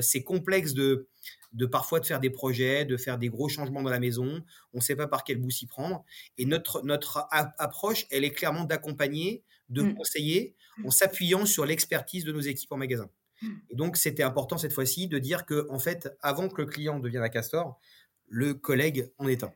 [0.00, 1.08] c'est complexe de,
[1.52, 4.44] de parfois de faire des projets, de faire des gros changements dans la maison.
[4.72, 6.04] On ne sait pas par quel bout s'y prendre.
[6.36, 9.94] Et notre, notre approche, elle est clairement d'accompagner, de mmh.
[9.94, 13.10] conseiller, en s'appuyant sur l'expertise de nos équipes en magasin.
[13.42, 13.48] Mmh.
[13.70, 17.00] Et donc, c'était important cette fois-ci de dire que, en fait, avant que le client
[17.00, 17.78] devienne un castor,
[18.26, 19.52] le collègue en est un.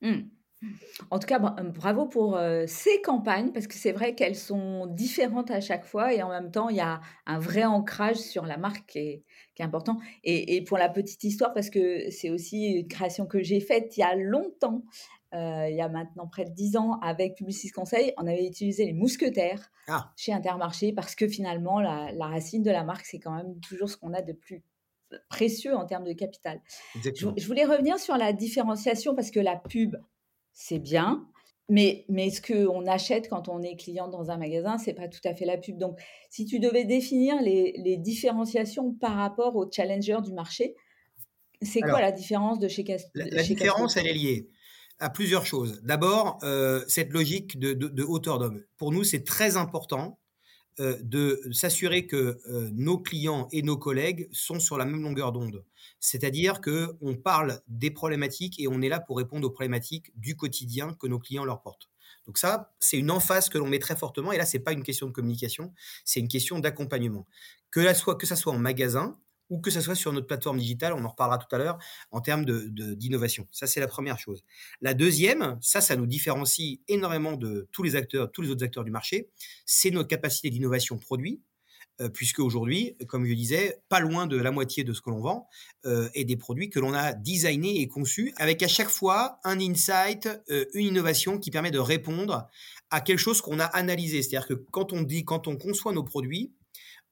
[0.00, 0.28] Mmh.
[1.10, 5.60] En tout cas, bravo pour ces campagnes, parce que c'est vrai qu'elles sont différentes à
[5.60, 8.86] chaque fois et en même temps, il y a un vrai ancrage sur la marque
[8.86, 9.24] qui est,
[9.60, 9.98] important.
[10.24, 14.00] Et, pour la petite histoire, parce que c'est aussi une création que j'ai faite il
[14.00, 14.82] y a longtemps,
[15.32, 18.92] il y a maintenant près de 10 ans, avec Publicis Conseil, on avait utilisé les
[18.92, 20.12] mousquetaires ah.
[20.16, 23.96] chez Intermarché parce que finalement, la, racine de la marque, c'est quand même toujours ce
[23.96, 24.62] qu'on a de plus
[25.28, 26.60] précieux en termes de capital.
[26.94, 29.96] je voulais revenir sur la différenciation parce que la pub,
[30.56, 31.28] c'est bien.
[31.68, 35.20] Mais, mais ce qu'on achète quand on est client dans un magasin, c'est pas tout
[35.24, 35.78] à fait la pub.
[35.78, 40.74] Donc, si tu devais définir les, différenciations par rapport aux challengers du marché,
[41.62, 44.48] c'est quoi la différence de chez Castor La, différence, elle est liée
[44.98, 45.80] à plusieurs choses.
[45.82, 48.62] D'abord, euh, cette logique de, de, hauteur d'homme.
[48.76, 50.18] Pour nous, c'est très important
[50.78, 55.64] de s'assurer que euh, nos clients et nos collègues sont sur la même longueur d'onde.
[56.00, 60.36] C'est-à-dire que on parle des problématiques et on est là pour répondre aux problématiques du
[60.36, 61.88] quotidien que nos clients leur portent.
[62.26, 64.32] Donc ça, c'est une emphase que l'on met très fortement.
[64.32, 65.72] Et là, c'est pas une question de communication,
[66.04, 67.26] c'est une question d'accompagnement.
[67.70, 69.18] Que, soit, que ça soit en magasin,
[69.50, 71.78] ou que ce soit sur notre plateforme digitale, on en reparlera tout à l'heure,
[72.10, 73.46] en termes d'innovation.
[73.50, 74.44] Ça, c'est la première chose.
[74.80, 78.84] La deuxième, ça, ça nous différencie énormément de tous les acteurs, tous les autres acteurs
[78.84, 79.28] du marché,
[79.64, 81.40] c'est notre capacité d'innovation produit,
[82.02, 85.20] euh, puisque aujourd'hui, comme je disais, pas loin de la moitié de ce que l'on
[85.20, 85.48] vend
[85.86, 89.58] euh, est des produits que l'on a designés et conçus avec à chaque fois un
[89.58, 92.50] insight, euh, une innovation qui permet de répondre
[92.90, 94.22] à quelque chose qu'on a analysé.
[94.22, 96.52] C'est-à-dire que quand on dit, quand on conçoit nos produits,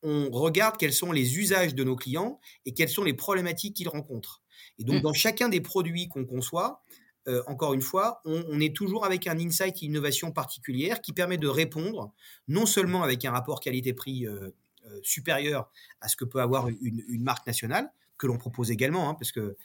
[0.04, 3.88] on regarde quels sont les usages de nos clients et quelles sont les problématiques qu'ils
[3.88, 4.42] rencontrent.
[4.78, 5.02] Et donc, mmh.
[5.02, 6.82] dans chacun des produits qu'on conçoit,
[7.26, 11.38] euh, encore une fois, on, est toujours avec un insight et innovation particulière qui permet
[11.38, 12.12] de répondre,
[12.48, 14.50] non seulement avec un rapport qualité-prix euh,
[14.86, 15.70] euh, supérieur
[16.02, 19.56] à ce que peut avoir une, marque nationale, que l'on propose également, hein, parce que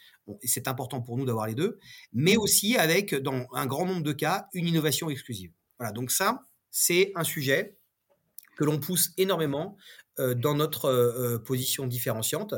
[0.43, 1.80] c'est important pour nous d'avoir les deux,
[2.13, 2.39] mais mmh.
[2.39, 5.52] aussi avec, dans un grand nombre de cas, une innovation exclusive.
[5.78, 7.75] Voilà, donc ça, c'est un sujet
[8.56, 9.78] que l'on pousse énormément
[10.36, 12.54] dans notre euh, euh, position différenciante.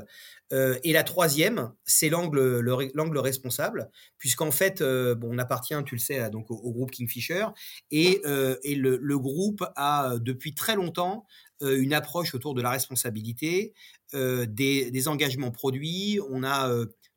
[0.52, 6.52] et la troisième, c'est l'angle, responsable, puisqu'en fait, bon, on appartient, tu le sais, donc
[6.52, 7.46] au, groupe Kingfisher,
[7.90, 8.22] et,
[8.64, 11.26] et le, groupe a depuis très longtemps
[11.62, 13.74] une approche autour de la responsabilité,
[14.12, 16.20] des, engagements produits.
[16.30, 16.70] On a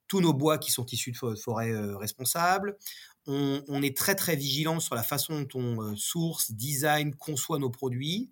[0.07, 2.77] tous nos bois qui sont issus de forêts responsables.
[3.27, 7.71] On, on, est très très vigilant sur la façon dont on source, design, conçoit nos
[7.71, 8.31] produits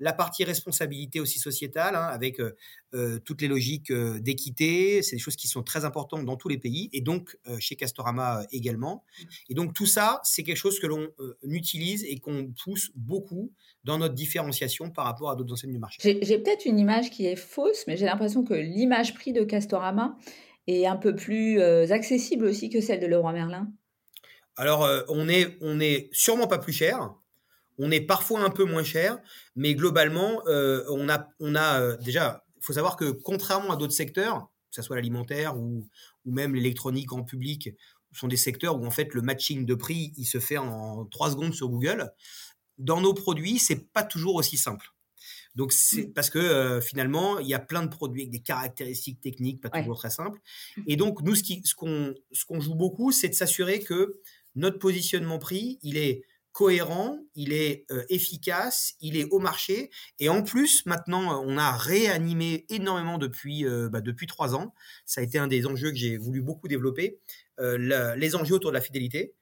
[0.00, 2.54] la partie responsabilité aussi sociétale, hein, avec euh,
[2.94, 6.48] euh, toutes les logiques euh, d'équité, c'est des choses qui sont très importantes dans tous
[6.48, 9.04] les pays, et donc chez Castorama également.
[9.48, 11.08] Et donc tout ça, c'est quelque chose que l'on
[11.42, 13.52] utilise et qu'on pousse beaucoup
[13.84, 15.98] dans notre différenciation par rapport à d'autres enseignes du marché.
[16.02, 20.16] J'ai peut-être une image qui est fausse, mais j'ai l'impression que l'image prix de Castorama
[20.66, 23.70] est un peu plus accessible aussi que celle de Leroy Merlin.
[24.56, 27.14] Alors, on, est, on est sûrement pas plus cher,
[27.78, 29.18] on est parfois un peu moins cher,
[29.56, 33.76] mais globalement, euh, on a, on a euh, déjà, il faut savoir que contrairement à
[33.76, 35.88] d'autres secteurs, que ce soit l'alimentaire ou,
[36.24, 37.70] ou même l'électronique en public,
[38.12, 41.30] sont des secteurs où en fait le matching de prix il se fait en trois
[41.30, 42.10] secondes sur Google.
[42.78, 44.86] Dans nos produits, c'est pas toujours aussi simple.
[45.54, 46.12] Donc c'est mmh.
[46.12, 49.70] parce que euh, finalement, il y a plein de produits avec des caractéristiques techniques pas
[49.70, 50.40] toujours très simples.
[50.86, 54.20] Et donc nous, ce qu'on ce qu'on ce qu'on joue beaucoup, c'est de s'assurer que
[54.54, 56.22] notre positionnement prix, il est
[56.58, 59.90] cohérent, il est euh, efficace, il est au marché.
[60.18, 64.74] Et en plus, maintenant, on a réanimé énormément depuis, euh, bah, depuis trois ans.
[65.06, 67.20] Ça a été un des enjeux que j'ai voulu beaucoup développer,
[67.60, 69.34] euh, les enjeux autour de la fidélité,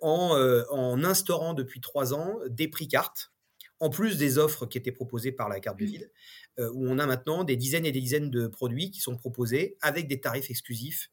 [0.00, 3.30] en, en, instaurant depuis trois ans des prix cartes,
[3.78, 5.88] en plus des offres qui étaient proposées par la carte de mmh.
[5.88, 6.10] vide,
[6.72, 10.08] où on a maintenant des dizaines et des dizaines de produits qui sont proposés avec
[10.08, 11.10] des tarifs exclusifs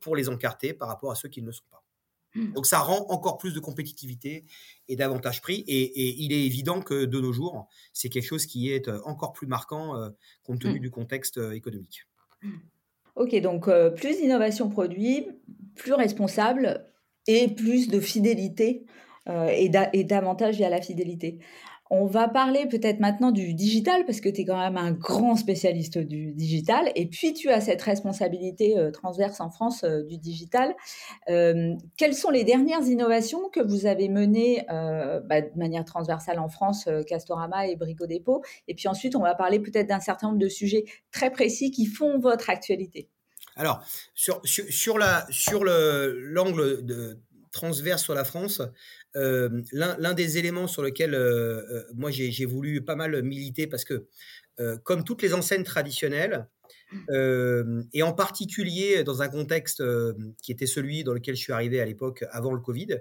[0.00, 1.83] pour les encarter par rapport à ceux qui ne le sont pas.
[2.34, 2.52] Mmh.
[2.52, 4.44] Donc ça rend encore plus de compétitivité
[4.88, 5.64] et davantage prix.
[5.68, 9.32] Et, il est évident que de nos jours, c'est quelque chose qui est euh, encore
[9.32, 10.10] plus marquant euh,
[10.42, 10.82] compte tenu mmh.
[10.82, 12.06] du contexte euh, économique.
[12.42, 12.52] Mmh.
[13.16, 15.28] Ok, donc plus d'innovation produit,
[15.76, 16.84] plus responsable
[17.28, 18.86] et plus de fidélité
[19.28, 21.38] et, davantage via la fidélité.
[21.90, 25.36] On va parler peut-être maintenant du digital parce que tu es quand même un grand
[25.36, 30.16] spécialiste du digital et puis tu as cette responsabilité euh, transverse en France euh, du
[30.16, 30.74] digital.
[31.28, 36.48] Euh, quelles sont les dernières innovations que vous avez menées bah, de manière transversale en
[36.48, 38.42] France, Castorama et Brico Dépôt?
[38.66, 41.86] Et puis ensuite, on va parler peut-être d'un certain nombre de sujets très précis qui
[41.86, 43.08] font votre actualité.
[43.56, 44.40] Alors, sur,
[44.98, 47.20] l'angle de
[47.54, 48.60] transverse sur la France,
[49.16, 53.84] euh, l'un des éléments sur lequel euh, euh, moi j'ai voulu pas mal militer parce
[53.84, 54.06] que
[54.84, 56.48] comme toutes les enseignes traditionnelles,
[57.92, 59.82] et en particulier dans un contexte
[60.42, 63.00] qui était celui dans lequel je suis arrivé à l'époque avant le Covid,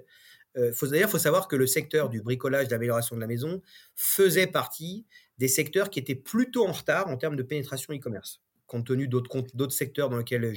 [0.56, 3.62] d'ailleurs, il faut savoir que le secteur du bricolage, d'amélioration de la maison,
[3.96, 5.06] faisait partie
[5.38, 9.72] des secteurs qui étaient plutôt en retard en termes de pénétration e-commerce compte tenu d'autres
[9.72, 10.54] secteurs dans lesquels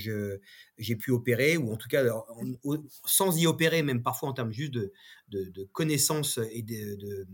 [0.78, 2.04] j'ai pu opérer, ou en tout cas
[3.04, 4.92] sans y opérer, même parfois en termes juste de,
[5.28, 7.26] de, connaissances et de, de,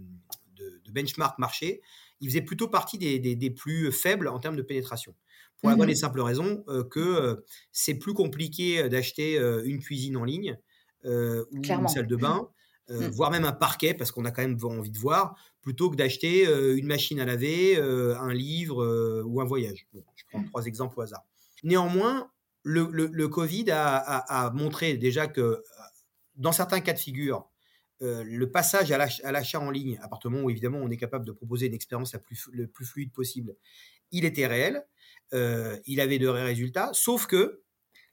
[0.90, 1.80] benchmark marché,
[2.20, 5.14] il faisait plutôt partie des, des, plus faibles en termes de pénétration.
[5.58, 7.37] Pour la bonne et mmh simple raison euh, que euh,
[7.70, 10.58] c'est plus compliqué d'acheter euh, une cuisine en ligne
[11.04, 11.08] ou
[11.52, 12.48] une salle de bain.
[12.92, 13.07] Mmh.
[13.07, 16.44] voire même un parquet, parce qu'on a quand même envie de voir, plutôt que d'acheter
[16.76, 19.87] une machine à laver, un livre ou un voyage.
[19.92, 20.46] je prends mmh.
[20.46, 21.24] trois exemples au hasard.
[21.62, 22.31] Néanmoins,
[22.64, 25.62] le, Covid a, montré déjà que
[26.37, 27.48] dans certains cas de figure,
[28.00, 31.24] le passage à l'achat en ligne, à partir du moment où évidemment on est capable
[31.24, 33.57] de proposer une expérience la plus, le plus fluide possible,
[34.11, 34.85] il était réel,
[35.33, 37.62] il avait de vrais résultats, sauf que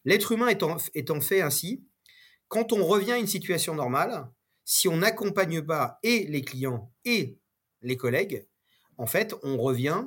[0.05, 1.83] l'être humain étant, étant fait ainsi,
[2.47, 4.27] quand on revient à une situation normale,
[4.69, 7.39] si on n'accompagne pas et les clients et
[7.81, 8.47] les collègues,
[8.99, 10.03] en fait, on revient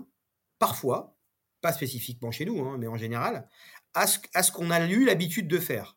[0.61, 1.17] parfois,
[1.61, 3.49] pas spécifiquement chez nous, hein, mais en général,
[3.93, 5.97] à ce, qu'on a eu l'habitude de faire.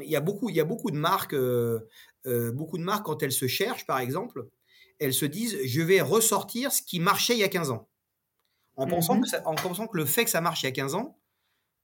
[0.00, 1.80] Il y, a beaucoup, il y a beaucoup de marques, euh,
[2.26, 4.46] euh, beaucoup de marques quand elles se cherchent, par exemple,
[5.00, 7.88] elles se disent je vais ressortir ce qui marchait il y a 15 ans,
[8.76, 10.72] en, pensant, mmh que en pensant que le fait que ça marche il y a
[10.72, 11.18] 15 ans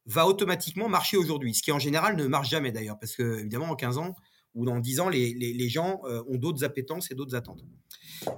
[0.06, 3.70] va automatiquement marcher aujourd'hui, ce qui en général ne marche jamais d'ailleurs, parce que évidemment
[3.70, 4.14] en 15 ans,
[4.54, 7.64] ou dans 10 ans, les, gens euh, ont d'autres appétences et d'autres attentes.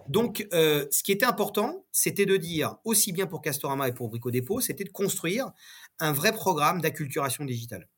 [0.09, 4.09] Donc, euh, ce qui était important, c'était de dire, aussi bien pour Castorama et pour
[4.09, 5.50] Brico Dépôt, c'était de construire
[5.98, 7.88] un vrai programme d'acculturation digitale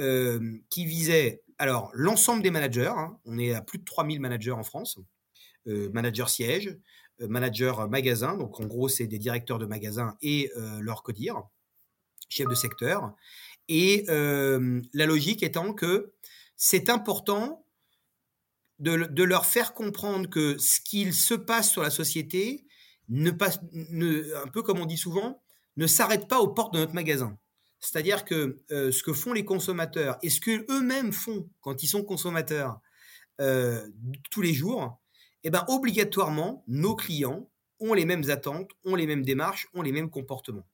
[0.00, 2.92] euh, qui visait alors l'ensemble des managers.
[2.96, 3.18] Hein.
[3.24, 4.98] on est à plus de 3000 managers en France,
[5.66, 6.76] managers siège,
[7.20, 11.42] managers magasin, donc en gros, c'est des directeurs de magasins et leur codir,
[12.28, 13.14] chef de secteur.
[13.68, 16.12] Et la logique étant que
[16.56, 17.64] c'est important
[18.78, 22.66] de, leur faire comprendre que ce qu'il se passe sur la société,
[23.08, 25.42] ne passe, un peu comme on dit souvent,
[25.76, 27.38] ne s'arrête pas aux portes de notre magasin.
[27.80, 32.02] C'est-à-dire que euh, ce que font les consommateurs et ce qu'eux-mêmes font quand ils sont
[32.02, 32.80] consommateurs
[33.40, 33.86] euh,
[34.30, 34.98] tous les jours,
[35.42, 39.92] eh ben, obligatoirement, nos clients ont les mêmes attentes, ont les mêmes démarches, ont les
[39.92, 40.66] mêmes comportements.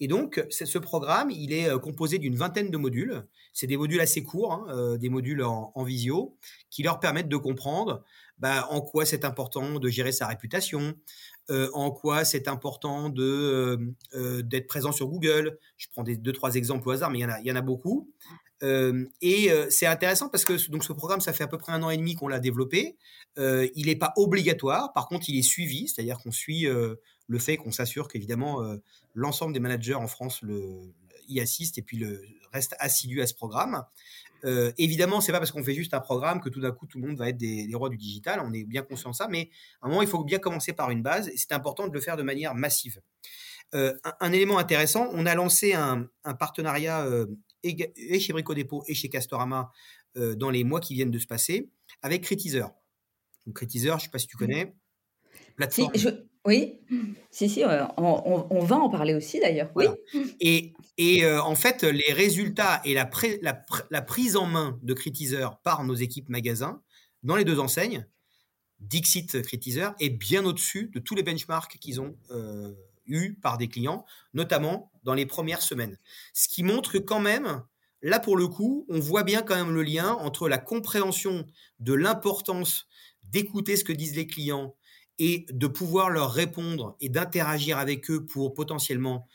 [0.00, 3.26] Et donc, ce programme, il est euh, composé d'une vingtaine de modules.
[3.52, 6.36] C'est des modules assez courts, hein, euh, des modules en, visio,
[6.70, 8.04] qui leur permettent de comprendre
[8.38, 10.94] bah, en quoi c'est important de gérer sa réputation,
[11.48, 15.58] euh, en quoi c'est important d'être présent sur Google.
[15.78, 17.56] Je prends deux trois exemples au hasard, mais il y en a, il y en
[17.56, 18.12] a beaucoup.
[18.62, 21.88] et c'est intéressant parce que donc ce programme, ça fait à peu près un an
[21.88, 22.98] et demi qu'on l'a développé.
[23.38, 26.66] il n'est pas obligatoire, par contre, il est suivi, c'est-à-dire qu'on suit
[27.26, 28.62] le fait qu'on s'assure qu'évidemment
[29.14, 30.92] l'ensemble des managers en France le,
[31.28, 33.84] y assistent et puis le reste assidu à ce programme.
[34.44, 37.00] Euh, évidemment, c'est pas parce qu'on fait juste un programme que tout d'un coup tout
[37.00, 38.40] le monde va être des, rois du digital.
[38.44, 39.50] On est bien conscient de ça, mais
[39.82, 42.00] à un moment il faut bien commencer par une base et c'est important de le
[42.00, 43.00] faire de manière massive.
[43.74, 46.08] Euh, un, élément intéressant, on a lancé un,
[46.38, 47.26] partenariat euh,
[47.64, 49.72] et, chez Brico Dépôt et chez Castorama
[50.16, 51.68] euh, dans les mois qui viennent de se passer
[52.02, 52.70] avec Critizer.
[53.44, 54.76] Donc Critizer, je sais pas si tu connais.
[55.56, 55.92] Plateforme.
[56.46, 56.78] Oui,
[57.30, 59.70] si, si, euh, on, va en parler aussi d'ailleurs.
[59.74, 59.86] Oui.
[60.40, 63.10] Et, et euh, en fait, les résultats et la,
[63.90, 66.80] la, prise en main de Critizer par nos équipes magasins
[67.24, 68.06] dans les deux enseignes,
[68.78, 72.72] Dixit Critizer, est bien au-dessus de tous les benchmarks qu'ils ont euh,
[73.06, 75.98] eus par des clients, notamment dans les premières semaines.
[76.32, 77.64] Ce qui montre que quand même,
[78.02, 81.44] là pour le coup, on voit bien quand même le lien entre la compréhension
[81.80, 82.86] de l'importance
[83.24, 84.76] d'écouter ce que disent les clients
[85.18, 89.26] et de pouvoir leur répondre et d'interagir avec eux pour potentiellement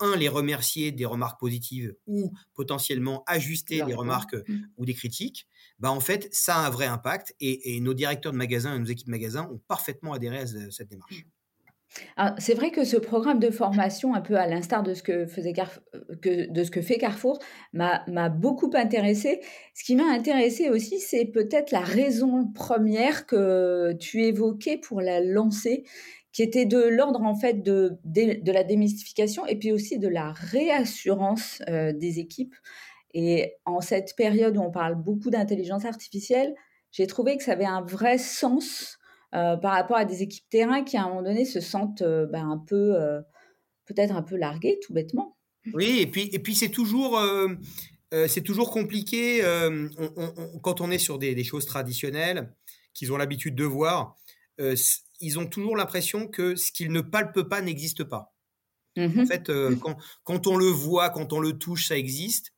[0.00, 4.58] un, les remercier des remarques positives ou potentiellement ajuster les remarques mmh.
[4.78, 5.46] ou des critiques,
[5.78, 8.78] bah en fait, ça a un vrai impact et, et nos directeurs de magasins et
[8.78, 11.26] nos équipes magasins ont parfaitement adhéré à cette démarche.
[12.16, 15.12] Ah, c'est vrai que ce programme de formation, un peu à l'instar de, ce que
[15.12, 17.38] euh, de ce que fait Carrefour,
[17.72, 19.40] m'a beaucoup intéressé.
[19.74, 25.20] Ce qui m'a intéressé aussi, c'est peut-être la raison première que tu évoquais pour la
[25.20, 25.84] lancer,
[26.32, 30.30] qui était de l'ordre en fait de, de, la démystification et puis aussi de la
[30.30, 32.54] réassurance des équipes.
[33.14, 36.54] Et en cette période où on parle beaucoup d'intelligence artificielle,
[36.92, 38.99] j'ai trouvé que ça avait un vrai sens
[39.32, 42.58] par rapport à des équipes terrain qui à un moment donné se sentent ben, un
[42.58, 42.94] peu
[43.86, 45.36] peut-être un peu larguées tout bêtement.
[45.74, 47.20] Oui, et puis, et puis c'est toujours,
[48.26, 49.42] c'est toujours compliqué
[50.62, 52.52] quand on est sur des, des choses traditionnelles
[52.92, 54.16] qu'ils ont l'habitude de voir
[55.20, 58.34] ils ont toujours l'impression que ce qu'ils ne palpent pas n'existe pas.
[58.98, 62.52] En mmh fait, euh, quand, quand, on le voit, quand on le touche, ça existe.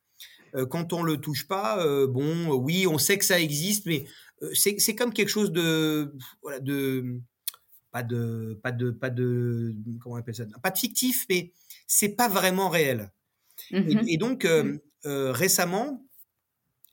[0.54, 4.06] Euh, quand on le touche pas, euh, bon, oui, on sait que ça existe, mais
[4.54, 7.20] c'est comme quelque chose de, voilà, de,
[7.90, 11.52] pas de, pas de, pas de, comment on appelle ça, pas de fictif, mais
[11.86, 13.12] c'est pas vraiment réel.
[13.70, 14.46] Et, donc
[15.04, 16.04] récemment,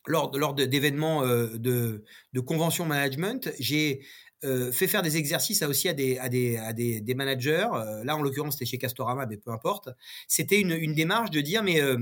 [0.05, 4.01] lors, lors d'événements de, de, convention management, j'ai
[4.45, 7.67] euh, fait faire des exercices aussi à des, à des, à des, des managers.
[7.73, 9.89] Euh, là, en l'occurrence, c'était chez Castorama, mais peu importe.
[10.29, 11.97] C'était une, une, démarche de dire, mais euh,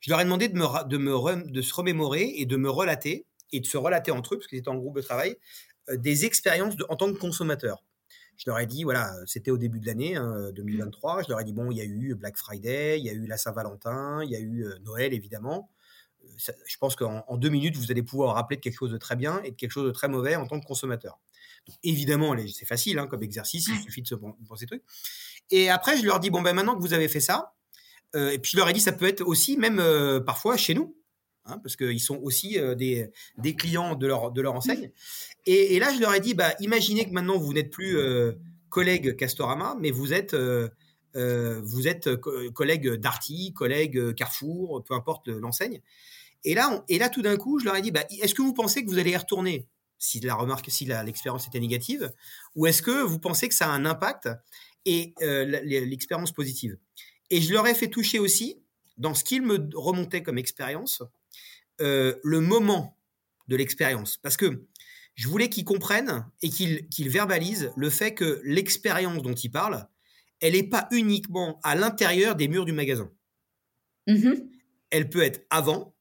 [0.00, 3.24] je leur ai demandé de, me, de, me de se remémorer et de me relater,
[3.52, 5.36] et de se relater entre eux, parce qu'ils étaient en groupe de travail,
[5.92, 7.84] des expériences de, en tant que consommateur.
[8.36, 10.18] Je leur ai dit, voilà, c'était au début de l'année
[10.54, 11.20] 2023.
[11.20, 11.24] Mmh.
[11.24, 13.26] Je leur ai dit, bon, il y a eu Black Friday, il y a eu
[13.26, 15.70] la Saint-Valentin, il y a eu Noël, évidemment.
[16.66, 19.40] je pense qu'en deux minutes, vous allez pouvoir rappeler de quelque chose de très bien
[19.42, 21.18] et de quelque chose de très mauvais en tant que consommateur
[21.82, 24.14] évidemment, c'est facile hein, comme exercice, il suffit de se
[24.48, 24.82] penser truc.
[25.50, 27.54] Et après, je leur dis bon ben maintenant que vous avez fait ça,
[28.14, 30.74] euh, et puis je leur ai dit ça peut être aussi même euh, parfois chez
[30.74, 30.96] nous,
[31.46, 34.90] hein, parce qu'ils sont aussi euh, des, des, clients de leur de leur enseigne.
[35.46, 37.96] Et, là, je leur ai dit bah imaginez que maintenant vous n'êtes plus
[38.68, 40.36] collègue Castorama, mais vous êtes
[41.14, 42.14] vous êtes
[42.52, 45.80] collègue Darty, collègue Carrefour, peu importe l'enseigne.
[46.46, 48.54] Et là, et là, tout d'un coup, je leur ai dit, bah, est-ce que vous
[48.54, 49.68] pensez que vous allez y retourner?
[49.98, 52.12] Si la remarque, si l'expérience était négative,
[52.54, 54.28] ou est-ce que vous pensez que ça a un impact
[54.84, 56.78] et euh, l'expérience positive?
[57.30, 58.62] Et je leur ai fait toucher aussi,
[58.96, 61.02] dans ce qu'ils me remontaient comme expérience,
[61.80, 62.98] euh, le moment
[63.48, 64.16] de l'expérience.
[64.16, 64.66] Parce que
[65.14, 69.88] je voulais qu'ils comprennent et qu'ils verbalisent le fait que l'expérience dont ils parlent,
[70.40, 73.10] elle n'est pas uniquement à l'intérieur des murs du magasin.
[74.06, 74.32] Mmh
[74.92, 75.96] elle peut être avant,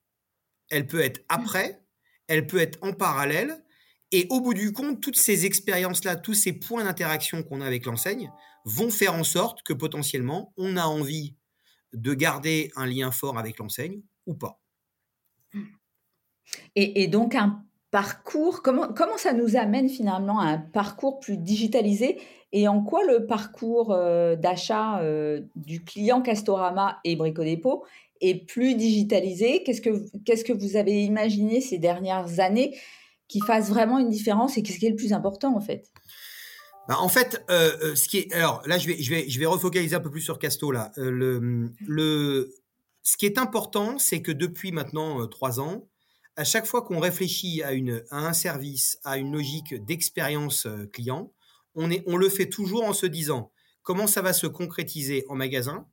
[0.70, 1.82] elle peut être après,
[2.28, 3.64] elle peut être en parallèle,
[4.12, 7.86] et au bout du compte, toutes ces expériences-là, tous ces points d'interaction qu'on a avec
[7.86, 8.32] l'enseigne
[8.64, 11.36] vont faire en sorte que potentiellement, on a envie
[11.94, 14.62] de garder un lien fort avec l'enseigne ou pas.
[16.76, 22.20] Et, donc un parcours, comment, comment ça nous amène finalement à un parcours plus digitalisé
[22.52, 27.86] et en quoi le parcours euh, d'achat euh, du client Castorama et Brico Dépôt
[28.22, 29.64] est plus digitalisé?
[29.64, 32.78] Qu'est-ce que, que vous avez imaginé ces dernières années
[33.28, 35.90] qui fasse vraiment une différence et qu'est-ce qui est le plus important en fait?
[36.88, 39.48] Bah, en fait, euh, ce qui est, alors là, je vais, je vais, je vais
[39.48, 40.92] refocaliser un peu plus sur Casto là.
[40.98, 42.54] Le, le,
[43.04, 45.88] ce qui est important, c'est que depuis maintenant trois ans,
[46.36, 51.32] à chaque fois qu'on réfléchit à une, à un service, à une logique d'expérience client,
[51.76, 53.52] on est, on le fait toujours en se disant
[53.84, 55.88] comment ça va se concrétiser en magasin,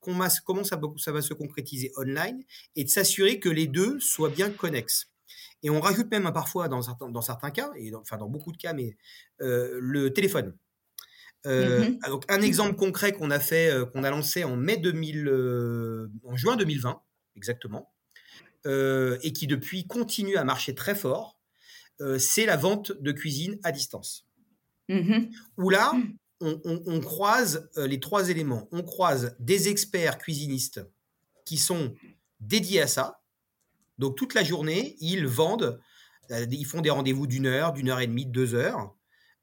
[0.00, 0.28] comment
[0.64, 2.42] ça, ça va se concrétiser online,
[2.74, 5.10] et de s'assurer que les deux soient bien connexes.
[5.62, 8.56] Et on rajoute même parfois, dans certains, dans certains cas, et enfin dans beaucoup de
[8.56, 8.96] cas, mais
[9.40, 10.56] euh, le téléphone.
[11.46, 14.76] Euh, mmh donc un exemple concret qu'on a fait, euh, qu'on a lancé en mai
[14.76, 15.28] 2000,
[16.24, 17.00] en juin 2020,
[17.36, 17.92] exactement,
[18.64, 21.38] et qui depuis continue à marcher très fort,
[22.18, 24.26] c'est la vente de cuisine à distance.
[24.88, 25.26] Mmh
[25.56, 25.92] Où là,
[26.40, 28.68] on, croise les trois éléments.
[28.72, 30.84] On croise des experts cuisinistes
[31.44, 31.94] qui sont
[32.40, 33.20] dédiés à ça,
[33.98, 35.80] donc toute la journée, ils vendent,
[36.30, 38.94] euh, ils font des rendez-vous d'une heure, d'une heure et demie, de deux heures,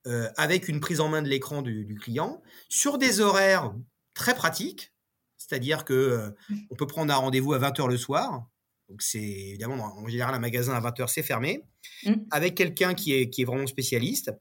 [0.08, 3.74] euh, avec une prise en main de l'écran du, client, sur des horaires
[4.14, 4.94] très pratiques,
[5.38, 6.30] c'est-à-dire que euh,
[6.70, 8.48] on peut prendre un rendez-vous à 20h le soir.
[8.90, 11.64] Donc c'est évidemment en général un magasin à 20h c'est fermé,
[12.06, 12.14] mmh.
[12.32, 14.32] avec quelqu'un qui est, qui est vraiment spécialiste.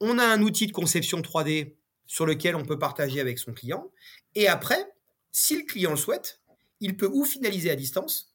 [0.00, 1.74] On a un outil de conception 3D
[2.06, 3.90] sur lequel on peut partager avec son client.
[4.34, 4.84] Et après,
[5.30, 6.40] si le client le souhaite,
[6.80, 8.34] il peut ou finaliser à distance,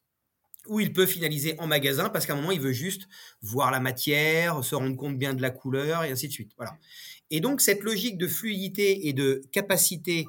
[0.68, 3.08] ou il peut finaliser en magasin parce qu'à un moment, il veut juste
[3.42, 6.52] voir la matière, se rendre compte bien de la couleur et ainsi de suite.
[6.58, 6.78] Voilà.
[7.30, 10.26] Et donc, cette logique de fluidité et de capacité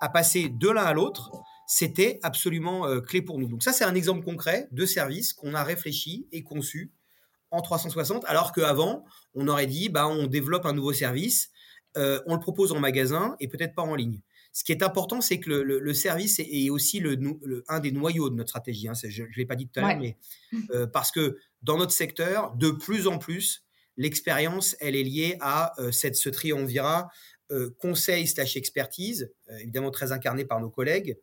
[0.00, 1.30] à passer de l'un à l'autre,
[1.74, 3.48] c'était absolument euh, clé pour nous.
[3.48, 6.92] Donc ça, c'est un exemple concret de service qu'on a réfléchi et conçu
[7.50, 11.50] en 360, alors qu'avant, on aurait dit, bah, on développe un nouveau service,
[11.96, 14.20] euh, on le propose en magasin et peut-être pas en ligne.
[14.52, 18.34] Ce qui est important, c'est que le, service est, aussi le, un des noyaux de
[18.34, 18.86] notre stratégie.
[18.86, 18.92] Hein.
[19.02, 20.18] Je ne l'ai pas dit tout à l'heure, mais
[20.74, 23.64] euh, parce que dans notre secteur, de plus en plus,
[23.96, 27.08] l'expérience, elle est liée à cette, ce triumvirat
[27.78, 31.18] conseil slash expertise, évidemment très incarné par nos collègues,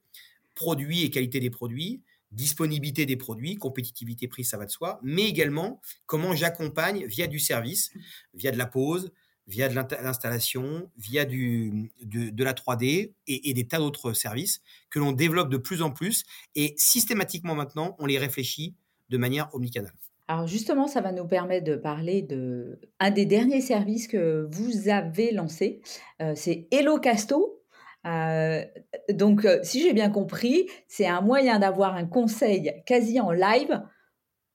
[0.59, 2.01] produits et qualité des produits,
[2.31, 7.39] disponibilité des produits, compétitivité prix, ça va de soi, mais également comment j'accompagne via du
[7.39, 7.91] service,
[8.33, 9.13] via de la pause,
[9.47, 15.13] via de l'installation, via du, de, la 3D et, des tas d'autres services que l'on
[15.13, 18.75] développe de plus en plus et systématiquement maintenant, on les réfléchit
[19.09, 19.93] de manière omnicanale.
[20.27, 24.89] Alors justement, ça va nous permettre de parler de un des derniers services que vous
[24.89, 25.79] avez lancé,
[26.21, 27.58] euh, c'est Hello Casto.
[28.05, 28.63] Euh,
[29.11, 33.81] donc, euh, si j'ai bien compris, c'est un moyen d'avoir un conseil quasi en live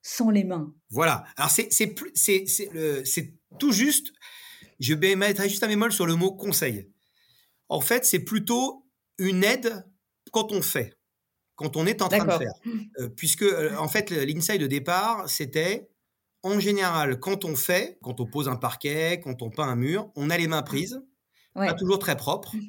[0.03, 0.73] sans les mains.
[0.91, 1.25] Voilà.
[1.37, 1.95] Alors c'est
[3.59, 4.13] tout juste
[4.81, 6.91] je vais mettre juste un bémol sur le mot conseil.
[7.69, 8.87] En fait, c'est plutôt
[9.19, 9.85] une aide
[10.33, 10.99] quand on fait,
[11.57, 12.53] quand on est en train de faire.
[12.99, 15.89] Euh, puisque, euh, en fait, l'insight de départ, c'était,
[16.43, 20.11] en général, quand on fait, quand on pose un parquet, quand on peint un mur,
[20.17, 21.01] on a les mains prises,
[21.55, 22.55] pas toujours très propres.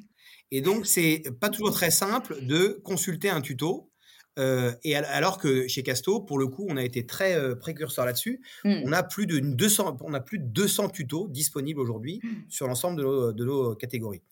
[0.50, 3.90] Et donc, c'est pas toujours très simple de consulter un tuto
[4.38, 8.04] euh, et alors que chez Casto, pour le coup, on a été très euh, précurseur
[8.04, 8.42] là-dessus.
[8.64, 8.82] Mmh.
[8.84, 12.28] On a plus de 200, on a plus de 200 tutos disponibles aujourd'hui mmh.
[12.48, 13.00] sur l'ensemble
[13.34, 14.22] de nos, catégories.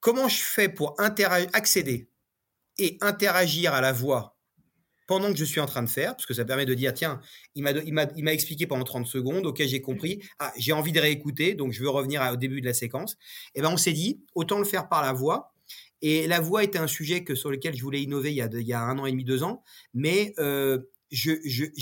[0.00, 2.08] Comment je fais pour accéder
[2.78, 4.36] et interagir à la voix
[5.12, 7.20] pendant que je suis en train de faire, parce que ça permet de dire, tiens,
[7.54, 11.72] il m'a expliqué pendant 30 secondes, ok, j'ai compris, ah, j'ai envie de réécouter, donc
[11.72, 13.18] je veux revenir au début de la séquence.
[13.54, 15.52] Et eh ben on s'est dit, autant le faire par la voix,
[16.00, 18.48] et la voix était un sujet que, sur lequel je voulais innover il y a,
[18.50, 20.78] il y a un an et demi, deux ans, mais euh,
[21.10, 21.32] je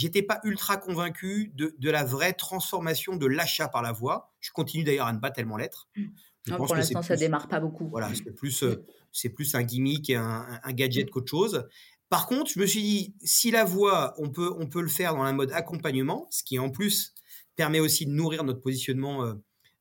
[0.03, 4.33] n'étais pas ultra convaincu de, de, la vraie transformation de l'achat par la voix.
[4.41, 5.89] Je continue d'ailleurs à ne pas tellement l'être.
[5.95, 6.57] Mmh.
[6.57, 7.89] pour l'instant, ça démarre pas beaucoup.
[7.91, 11.11] Voilà, c'est plus, euh, c'est plus un gimmick et un, un gadget mmh.
[11.11, 11.69] qu'autre chose.
[12.11, 15.15] Par contre, je me suis dit, si la voix, on peut, on peut le faire
[15.15, 17.15] dans un mode accompagnement, ce qui en plus
[17.57, 19.35] permet aussi de nourrir notre positionnement euh,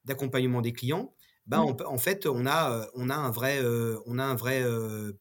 [0.06, 1.14] d'accompagnement des clients,
[1.48, 3.60] ben, en fait, on a, on a un vrai,
[4.06, 4.64] on a un vrai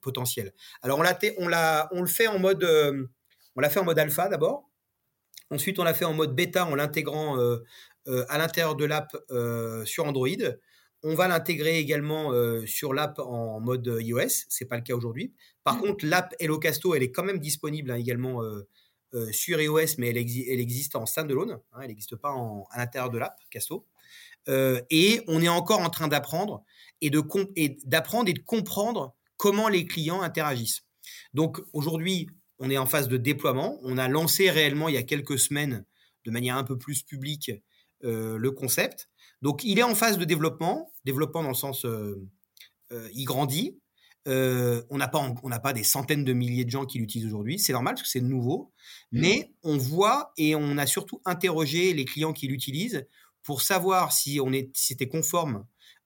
[0.03, 0.53] potentiel.
[0.83, 2.65] Alors, on, l'a, on, l'a, on le fait en mode,
[3.57, 4.69] on l'a fait en mode alpha d'abord.
[5.51, 9.17] Ensuite, on l'a fait en mode bêta en l'intégrant à l'intérieur de l'app
[9.87, 10.29] sur Android.
[11.03, 12.33] On va l'intégrer également
[12.67, 14.47] sur l'app en mode iOS.
[14.49, 15.33] C'est pas le cas aujourd'hui.
[15.63, 15.81] Par mmh.
[15.81, 18.43] contre, l'app Hello Casto, elle est quand même disponible hein, également
[19.31, 21.61] sur iOS, mais elle, elle existe en standalone.
[21.73, 23.87] Hein, elle n'existe pas en, à l'intérieur de l'app Casto.
[24.49, 26.65] Euh, et on est encore en train d'apprendre
[27.01, 27.23] et de
[27.85, 30.85] d'apprendre et de comprendre comment les clients interagissent.
[31.35, 32.29] Donc aujourd'hui,
[32.59, 33.79] on est en phase de déploiement.
[33.83, 35.85] On a lancé réellement il y a quelques semaines,
[36.25, 37.53] de manière un peu plus publique,
[38.05, 39.09] euh, le concept.
[39.43, 42.29] Donc il est en phase de développement, développement dans le sens, euh,
[43.13, 43.79] il grandit.
[44.27, 47.59] on n'a pas, on n'a pas des centaines de milliers de gens qui l'utilisent aujourd'hui.
[47.59, 48.73] C'est normal parce que c'est nouveau,
[49.13, 49.21] mmh.
[49.21, 53.07] mais on voit et on a surtout interrogé les clients qui l'utilisent
[53.43, 55.65] pour savoir si on est, c'était conforme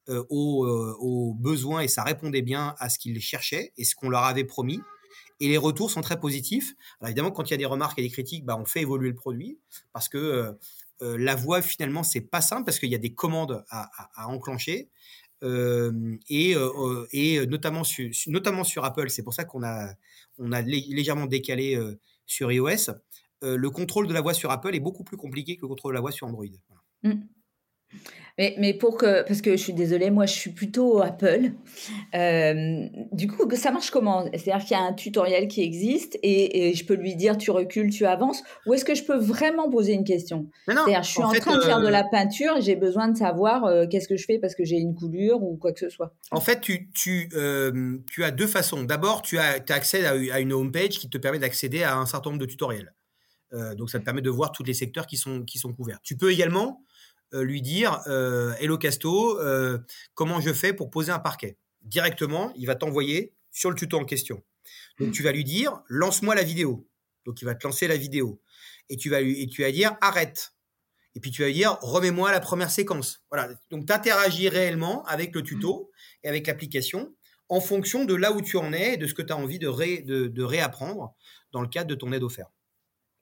[0.08, 4.10] euh, euh, aux, besoins et ça répondait bien à ce qu'ils cherchaient et ce qu'on
[4.10, 4.80] leur avait promis.
[5.38, 6.74] Et les retours sont très positifs.
[7.00, 9.08] Alors évidemment, quand il y a des remarques et des critiques, bah, on fait évoluer
[9.08, 9.58] le produit
[9.92, 10.52] parce que euh,
[11.02, 14.90] la voix finalement c'est pas simple parce qu'il y a des commandes à, enclencher.
[15.42, 16.54] et,
[17.12, 19.94] et notamment, sur, notamment sur Apple, c'est pour ça qu'on a,
[20.38, 21.78] on a légèrement décalé
[22.26, 22.92] sur iOS.
[23.42, 25.96] le contrôle de la voix sur Apple est beaucoup plus compliqué que le contrôle de
[25.96, 26.46] la voix sur Android.
[27.02, 27.12] Mmh.
[28.38, 31.52] Mais, mais pour que, parce que je suis désolée, moi je suis plutôt Apple.
[32.14, 34.24] Euh, du coup, ça marche comment?
[34.32, 37.90] C'est-à-dire qu'il y a un tutoriel qui existe et, je peux lui dire tu recules,
[37.90, 40.48] tu avances Ou est-ce que je peux vraiment poser une question?
[40.66, 43.16] C'est-à-dire, je suis en, train de faire de la euh, peinture et j'ai besoin de
[43.16, 45.90] savoir euh, qu'est-ce que je fais parce que j'ai une coulure ou quoi que ce
[45.90, 46.14] soit.
[46.30, 47.28] En fait, tu, tu,
[48.06, 48.84] tu as deux façons.
[48.84, 52.06] D'abord, tu as, as accès à, à une homepage qui te permet d'accéder à un
[52.06, 52.94] certain nombre de tutoriels.
[53.76, 56.00] donc, ça te permet de voir tous les secteurs qui sont, qui sont couverts.
[56.02, 56.82] Tu peux également
[57.40, 59.78] lui dire euh, Hello Casto, euh,
[60.14, 61.58] comment je fais pour poser un parquet?
[61.82, 64.42] Directement, il va t'envoyer sur le tuto en question.
[64.98, 66.86] Donc tu vas lui dire lance-moi la vidéo.
[67.24, 68.40] Donc il va te lancer la vidéo
[68.88, 70.54] et tu vas lui et tu vas dire arrête.
[71.14, 73.22] Et puis tu vas lui dire remets-moi la première séquence.
[73.30, 73.48] Voilà.
[73.70, 75.90] Donc tu interagis réellement avec le tuto
[76.22, 77.14] et avec l'application
[77.48, 79.58] en fonction de là où tu en es et de ce que tu as envie
[79.58, 81.14] de, de réapprendre
[81.52, 82.52] dans le cadre de ton aide offerte.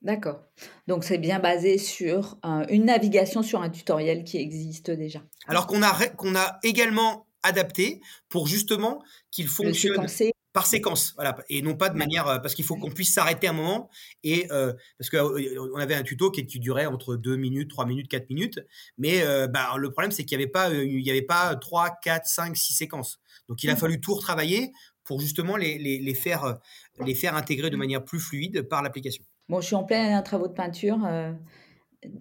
[0.01, 0.41] D'accord.
[0.87, 2.37] Donc c'est bien basé sur
[2.69, 5.21] une navigation sur un tutoriel qui existe déjà.
[5.47, 10.07] Alors qu'on a, qu'on a également adapté pour justement qu'il fonctionne
[10.53, 13.47] par séquence, voilà, et non pas de manière euh, parce qu'il faut qu'on puisse s'arrêter
[13.47, 13.89] un moment
[14.23, 18.09] et euh, parce qu'on euh, avait un tuto qui, durait entre 2 minutes, 3 minutes,
[18.09, 18.59] 4 minutes,
[18.97, 22.25] mais bah, le problème c'est qu'il n'y avait pas il y avait pas 3, 4,
[22.25, 23.19] 5, 6 séquences.
[23.47, 23.77] Donc il a mmh.
[23.77, 24.73] fallu tout retravailler
[25.05, 26.59] pour justement les, les, les faire
[26.99, 29.23] les faire intégrer de manière plus fluide par l'application.
[29.51, 31.05] Bon, je suis en plein travaux de peinture.
[31.05, 31.33] Euh,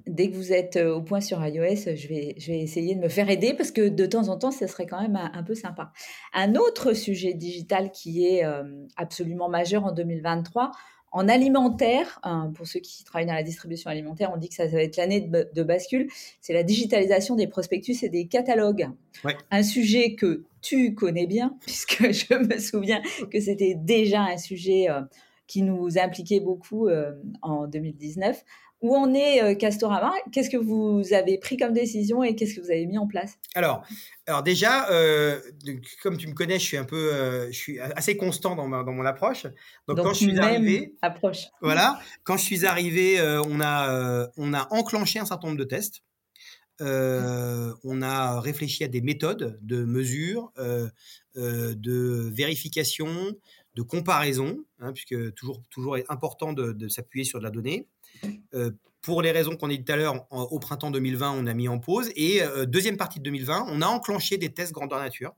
[0.08, 3.08] dès que vous êtes au point sur iOS, je vais, je vais essayer de me
[3.08, 5.92] faire aider parce que de temps en temps, ça serait quand même un, peu sympa.
[6.34, 8.44] Un autre sujet digital qui est
[8.96, 10.72] absolument majeur en 2023,
[11.12, 14.66] en alimentaire, hein, pour ceux qui travaillent dans la distribution alimentaire, on dit que ça,
[14.66, 16.08] va être l'année de, bascule,
[16.40, 18.88] c'est la digitalisation des prospectus et des catalogues.
[19.50, 24.88] Un sujet que tu connais bien, puisque je me souviens que c'était déjà un sujet
[24.88, 25.00] euh,
[25.50, 27.10] qui nous impliquait beaucoup euh,
[27.42, 28.44] en 2019.
[28.82, 30.12] Où en est euh, Castorama?
[30.32, 33.34] Qu'est-ce que vous avez pris comme décision et qu'est-ce que vous avez mis en place?
[33.56, 33.82] Alors,
[34.28, 35.40] alors déjà, euh,
[36.02, 38.92] comme tu me connais, je suis un peu, euh, je suis assez constant dans, dans
[38.92, 39.42] mon approche.
[39.88, 41.48] Donc, quand je suis arrivé, approche.
[41.60, 46.02] Voilà, quand je suis arrivé, on a, on a enclenché un certain nombre de tests.
[46.80, 50.52] on a réfléchi à des méthodes de mesure,
[51.36, 53.34] de vérification,
[53.74, 57.86] de comparaison, hein, puisque toujours, toujours est important de, s'appuyer sur de la donnée.
[58.54, 58.70] Euh,
[59.02, 61.68] pour les raisons qu'on a dit tout à l'heure, au printemps 2020, on a mis
[61.68, 62.10] en pause.
[62.16, 65.34] Et euh, deuxième partie de 2020, on a enclenché des tests grandeur nature,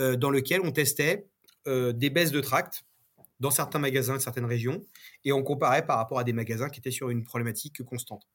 [0.00, 1.26] euh, dans lesquels on testait
[1.66, 2.84] des baisses de tract
[3.40, 4.82] dans certains magasins de certaines régions,
[5.24, 8.26] et on comparait par rapport à des magasins qui étaient sur une problématique constante.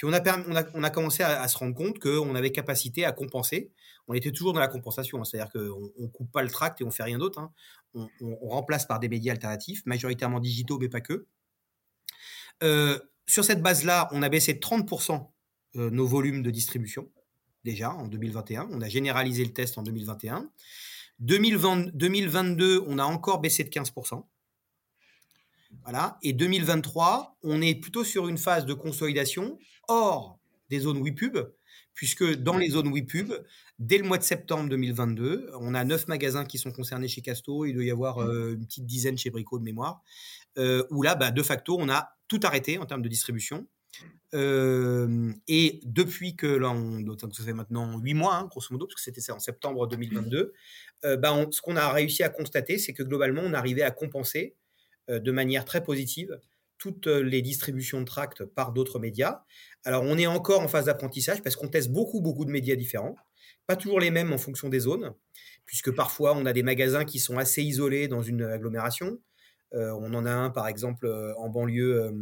[0.00, 3.70] Puis on a, on a, commencé à, se rendre compte qu'on avait capacité à compenser.
[4.08, 5.24] On était toujours dans la compensation, hein.
[5.24, 7.38] c'est-à-dire qu'on ne coupe pas le tract et on fait rien d'autre.
[7.38, 7.52] Hein.
[7.94, 8.08] On,
[8.48, 11.26] remplace par des médias alternatifs, majoritairement digitaux, mais pas que.
[12.62, 15.28] Euh, sur cette base-là, on a baissé de 30%
[15.76, 17.10] euh, nos volumes de distribution,
[17.64, 18.68] déjà en 2021.
[18.70, 20.50] On a généralisé le test en 2021.
[21.20, 24.24] 2022, on a encore baissé de 15%.
[25.82, 26.18] Voilà.
[26.22, 30.38] Et 2023, on est plutôt sur une phase de consolidation hors
[30.68, 31.38] des zones WePub,
[32.00, 33.30] puisque dans les zones WePub,
[33.78, 37.66] dès le mois de septembre 2022, on a 9 magasins qui sont concernés chez Casto,
[37.66, 40.02] il doit y avoir euh, une petite dizaine chez Brico de mémoire,
[40.56, 43.66] où là, bah, de facto, on a tout arrêté en termes de distribution.
[44.32, 48.94] Euh, et depuis que là, on, ça fait maintenant huit mois, hein, grosso modo, parce
[48.94, 50.54] que c'était ça en septembre 2022,
[51.04, 54.56] euh, bah, ce qu'on a réussi à constater, c'est que globalement, on arrivait à compenser
[55.10, 56.40] euh, de manière très positive
[56.80, 59.42] toutes les distributions de tracts par d'autres médias.
[59.84, 63.14] Alors, on est encore en phase d'apprentissage parce qu'on teste beaucoup, beaucoup de médias différents,
[63.66, 65.14] pas toujours les mêmes en fonction des zones,
[65.66, 69.18] puisque parfois on a des magasins qui sont assez isolés dans une agglomération,
[69.74, 72.12] euh, on en a un, par exemple, euh, en banlieue euh,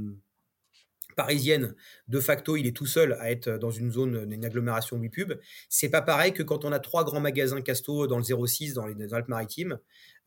[1.19, 1.75] parisienne,
[2.07, 5.35] de facto, il est tout seul à être dans une zone, une agglomération pub.
[5.69, 8.87] C'est pas pareil que quand on a trois grands magasins Casto dans le 06, dans
[8.87, 9.79] les Alpes-Maritimes,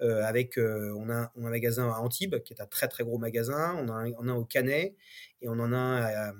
[0.02, 3.88] avec on a, un magasin à Antibes qui est un très très gros magasin, on,
[3.88, 4.96] a en a un au Canet
[5.42, 6.34] et on en a un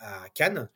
[0.00, 0.68] à, Cannes.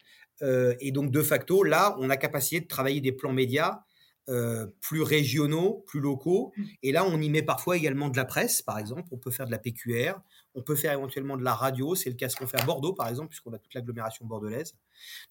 [0.43, 3.83] et donc de facto, là, on a capacité de travailler des plans médias
[4.31, 6.53] euh, plus régionaux, plus locaux.
[6.55, 6.65] Mmh.
[6.83, 9.09] Et là, on y met parfois également de la presse, par exemple.
[9.11, 10.21] On peut faire de la PQR,
[10.59, 11.95] on peut faire éventuellement de la radio.
[11.95, 14.75] C'est le cas ce qu'on fait à Bordeaux, par exemple, puisqu'on a toute l'agglomération bordelaise.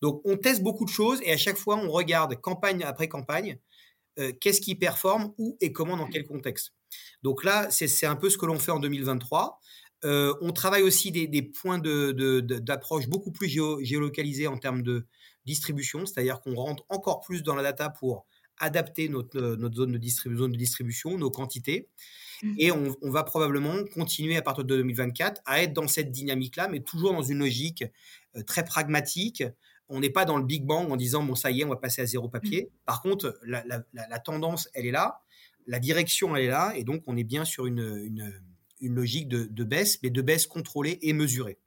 [0.01, 3.59] Donc, on teste beaucoup de choses et à chaque fois, on regarde campagne après campagne,
[4.19, 6.73] euh, qu'est-ce qui performe, où et comment, dans quel contexte.
[7.21, 9.59] Donc là, c'est un peu ce que l'on fait en 2023.
[10.05, 15.05] Euh, on travaille aussi des, points d'approche de, beaucoup plus géolocalisés en termes de
[15.45, 18.25] distribution, c'est-à-dire qu'on rentre encore plus dans la data pour
[18.59, 21.89] adapter notre, euh, notre zone, de de distribution, nos quantités.
[22.43, 22.55] Mmh.
[22.57, 26.81] Et on, va probablement continuer à partir de 2024 à être dans cette dynamique-là, mais
[26.81, 27.83] toujours dans une logique
[28.35, 29.43] euh, très pragmatique.
[29.89, 31.77] On n'est pas dans le Big Bang en disant, bon, ça y est, on va
[31.77, 32.63] passer à zéro papier.
[32.63, 32.77] Mmh.
[32.85, 35.21] Par contre, la, la, tendance, elle est là,
[35.65, 38.33] la direction, elle est là, et donc on est bien sur une, une,
[38.81, 41.57] une logique de, de, baisse, mais de baisse contrôlée et mesurée.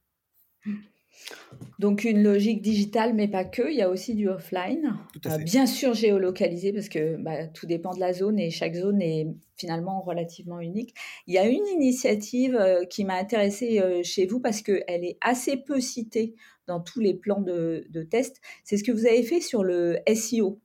[1.81, 3.67] Donc une logique digitale, mais pas que.
[3.67, 4.99] Il y a aussi du offline.
[5.25, 9.01] Euh, bien sûr géolocalisé parce que bah, tout dépend de la zone et chaque zone
[9.01, 9.25] est
[9.57, 10.93] finalement relativement unique.
[11.25, 15.17] Il y a une initiative euh, qui m'a intéressée euh, chez vous parce qu'elle est
[15.21, 16.35] assez peu citée
[16.67, 18.41] dans tous les plans de, de test.
[18.63, 20.61] C'est ce que vous avez fait sur le SEO.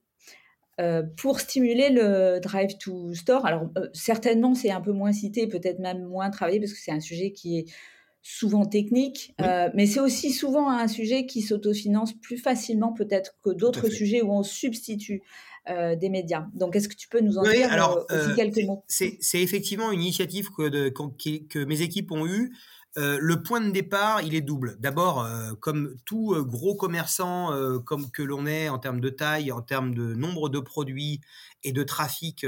[1.16, 3.46] pour stimuler le drive to store.
[3.46, 7.00] Alors certainement c'est un peu moins cité, peut-être même moins travaillé parce que c'est un
[7.00, 7.64] sujet qui est
[8.28, 13.50] souvent technique, euh, mais c'est aussi souvent un sujet qui s'autofinance plus facilement peut-être que
[13.50, 15.22] d'autres sujets où on substitue
[15.70, 16.46] euh, des médias.
[16.52, 18.82] Donc, est-ce que tu peux nous en dire alors, euh, aussi quelques mots?
[18.88, 22.52] C'est effectivement une initiative que, de, que, mes équipes ont eue.
[22.96, 24.76] le point de départ, il est double.
[24.80, 25.24] D'abord,
[25.60, 27.52] comme tout gros commerçant,
[27.84, 31.20] comme que l'on est en termes de taille, en termes de nombre de produits
[31.62, 32.44] et de trafic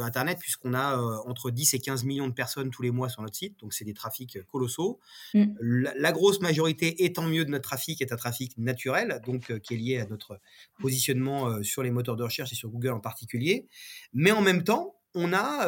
[0.00, 3.22] Internet, puisqu'on a euh, entre 10 et 15 millions de personnes tous les mois sur
[3.22, 5.00] notre site, donc c'est des trafics colossaux.
[5.34, 5.54] Mm.
[5.96, 9.74] La, grosse majorité, étant mieux de notre trafic, est un trafic naturel, donc euh, qui
[9.74, 10.40] est lié à notre
[10.80, 13.66] positionnement sur les moteurs de recherche et sur Google en particulier.
[14.12, 15.66] Mais en même temps, on a,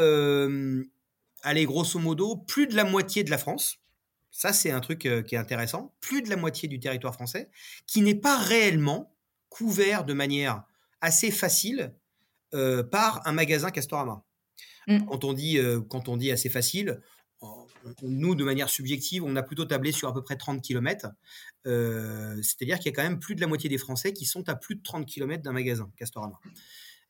[1.43, 3.79] allez, grosso modo, plus de la moitié de la France
[4.37, 7.51] ça c'est un truc qui est intéressant, plus de la moitié du territoire français,
[7.87, 9.15] qui n'est pas réellement
[9.49, 10.65] couvert de manière
[11.01, 11.95] assez facile
[12.91, 14.23] par un magasin Castorama.
[14.87, 15.07] Mmh.
[15.07, 17.01] Quand, on dit, quand on dit assez facile,
[18.03, 21.09] nous, de manière subjective, on a plutôt tablé sur à peu près 30 km.
[21.67, 24.49] Euh, c'est-à-dire qu'il y a quand même plus de la moitié des Français qui sont
[24.49, 26.39] à plus de 30 km d'un magasin Castorama.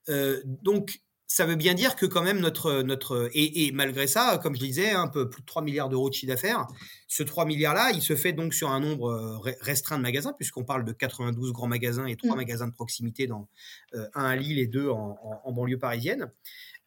[0.08, 2.82] Euh, donc, ça veut bien dire que quand même notre...
[2.82, 6.14] notre et, malgré ça, comme je disais, un peu plus de 3 milliards d'euros de
[6.14, 6.66] chiffre d'affaires,
[7.08, 10.64] ce 3 milliards-là, il se fait donc sur un nombre euh, restreint de magasins, puisqu'on
[10.64, 12.36] parle de 92 grands magasins et 3 mmh.
[12.36, 13.48] magasins de proximité, dans,
[13.92, 16.30] un à Lille et deux en, en banlieue parisienne.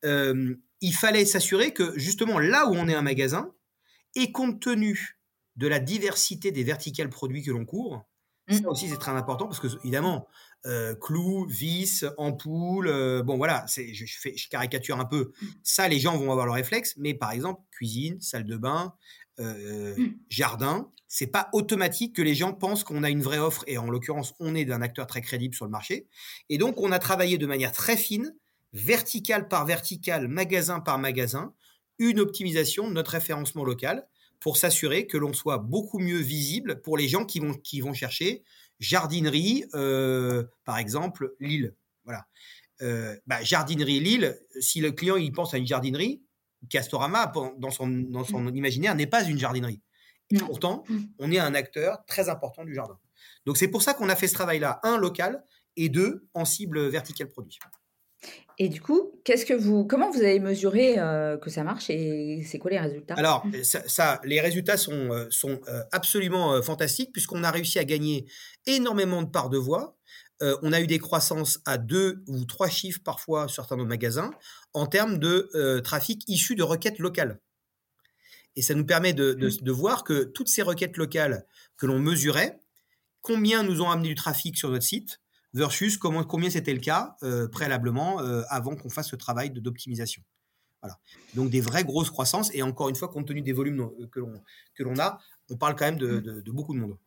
[0.03, 3.51] il fallait s'assurer que justement là où on est un magasin,
[4.15, 5.19] et compte tenu
[5.55, 8.07] de la diversité des verticales produits que l'on couvre,
[8.49, 8.65] ça mmh.
[8.67, 10.27] aussi c'est très important parce que évidemment,
[10.65, 15.31] euh, clous, vis, ampoules, euh, bon voilà, c'est, je, fais, je caricature un peu.
[15.41, 15.45] Mmh.
[15.63, 18.93] Ça, les gens vont avoir le réflexe, mais par exemple, cuisine, salle de bain,
[19.39, 20.17] euh, mmh.
[20.29, 23.89] jardin, c'est pas automatique que les gens pensent qu'on a une vraie offre et en
[23.89, 26.07] l'occurrence, on est d'un acteur très crédible sur le marché.
[26.49, 28.35] Et donc, on a travaillé de manière très fine,
[28.73, 31.53] verticale par verticale, magasin par magasin,
[31.99, 34.07] une optimisation de notre référencement local
[34.39, 37.93] pour s'assurer que l'on soit beaucoup mieux visible pour les gens qui vont, qui vont
[37.93, 38.43] chercher
[38.79, 41.75] jardinerie, euh, par exemple, Lille.
[42.05, 42.25] Voilà.
[42.81, 46.23] Euh, bah, jardinerie Lille, si le client il pense à une jardinerie,
[46.69, 48.55] Castorama, dans son, dans son mmh.
[48.55, 49.81] imaginaire, n'est pas une jardinerie.
[50.31, 50.97] Et pourtant, mmh.
[51.19, 52.99] on est un acteur très important du jardin.
[53.45, 55.43] Donc c'est pour ça qu'on a fait ce travail-là, un, local,
[55.77, 57.57] et deux, en cible verticale produit.
[58.59, 62.41] Et du coup, qu'est-ce que vous, comment vous avez mesuré euh, que ça marche et
[62.43, 63.13] c'est quoi les résultats?
[63.15, 68.25] Alors, ça, les résultats sont, euh, sont euh, absolument fantastiques puisqu'on a réussi à gagner
[68.65, 69.95] énormément de parts de voix.
[70.41, 73.87] on a eu des croissances à deux ou trois chiffres parfois sur certains de nos
[73.87, 74.31] magasins
[74.73, 77.39] en termes de trafic issu de requêtes locales.
[78.55, 79.61] Et ça nous permet de, de, mmh.
[79.61, 81.45] de voir que toutes ces requêtes locales
[81.77, 82.59] que l'on mesurait,
[83.21, 85.19] combien nous ont amené du trafic sur notre site,
[85.57, 90.21] versus comment, combien c'était le cas euh, préalablement euh, avant qu'on fasse ce travail d'optimisation.
[90.81, 90.99] Voilà.
[91.33, 94.83] Donc des vraies grosses croissances et encore une fois, compte tenu des volumes euh, que
[94.83, 95.19] l'on a,
[95.49, 96.51] on parle quand même de, mmh.
[96.51, 96.97] beaucoup de monde.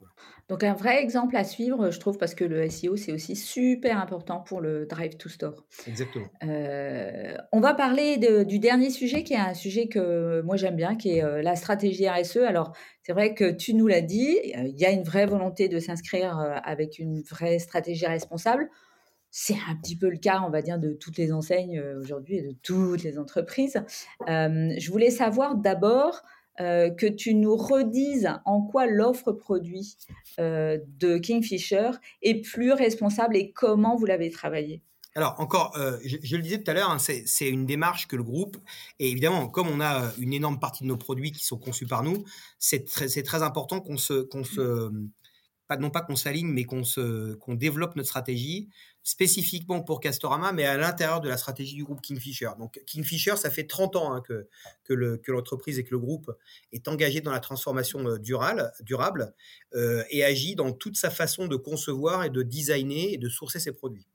[0.49, 3.99] Donc un vrai exemple à suivre, je trouve, parce que le SEO, c'est aussi super
[3.99, 5.65] important pour le Drive to Store.
[5.87, 6.27] Exactement.
[6.43, 11.19] on va parler du dernier sujet, qui est un sujet que moi j'aime bien, qui
[11.19, 12.39] est la stratégie RSE.
[12.39, 12.73] Alors
[13.03, 16.39] c'est vrai que tu nous l'as dit, il y a une vraie volonté de s'inscrire
[16.65, 18.69] avec une vraie stratégie responsable.
[19.33, 22.43] C'est un petit peu le cas, on va dire, de toutes les enseignes aujourd'hui et
[22.43, 23.81] de toutes les entreprises.
[24.27, 26.23] je voulais savoir d'abord
[26.61, 29.97] euh, que tu nous redises en quoi l'offre produit
[30.39, 31.91] euh, de Kingfisher
[32.21, 34.83] est plus responsable et comment vous l'avez travaillé.
[35.15, 38.23] Alors encore, euh, je, le disais tout à l'heure, hein, c'est une démarche que le
[38.23, 38.59] groupe,
[38.99, 42.03] et évidemment, comme on a une énorme partie de nos produits qui sont conçus par
[42.03, 42.25] nous,
[42.59, 44.91] c'est très, important qu'on se, se,
[45.67, 46.83] pas, non pas qu'on s'aligne, mais qu'on
[47.41, 48.69] qu'on développe notre stratégie
[49.03, 52.51] spécifiquement pour Castorama, mais à l'intérieur de la stratégie du groupe Kingfisher.
[52.59, 54.47] Donc Kingfisher, ça fait 30 ans hein, que,
[54.85, 56.31] que l'entreprise et que le groupe
[56.73, 59.35] est engagé dans la transformation euh, durable,
[59.75, 63.59] euh, et agit dans toute sa façon de concevoir et de designer et de sourcer
[63.59, 64.07] ses produits.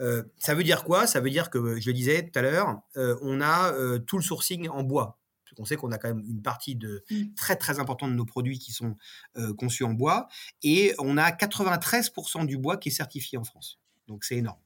[0.00, 1.06] Euh, ça veut dire quoi?
[1.06, 3.72] Ça veut dire que, je le disais tout à l'heure, on a
[4.06, 5.18] tout le sourcing en bois.
[5.56, 7.34] On sait qu'on a quand même une partie de mmh.
[7.36, 8.96] très très importante de nos produits qui sont
[9.56, 10.26] conçus en bois
[10.64, 13.78] et on a 93% du bois qui est certifié en France.
[14.08, 14.58] Donc c'est énorme.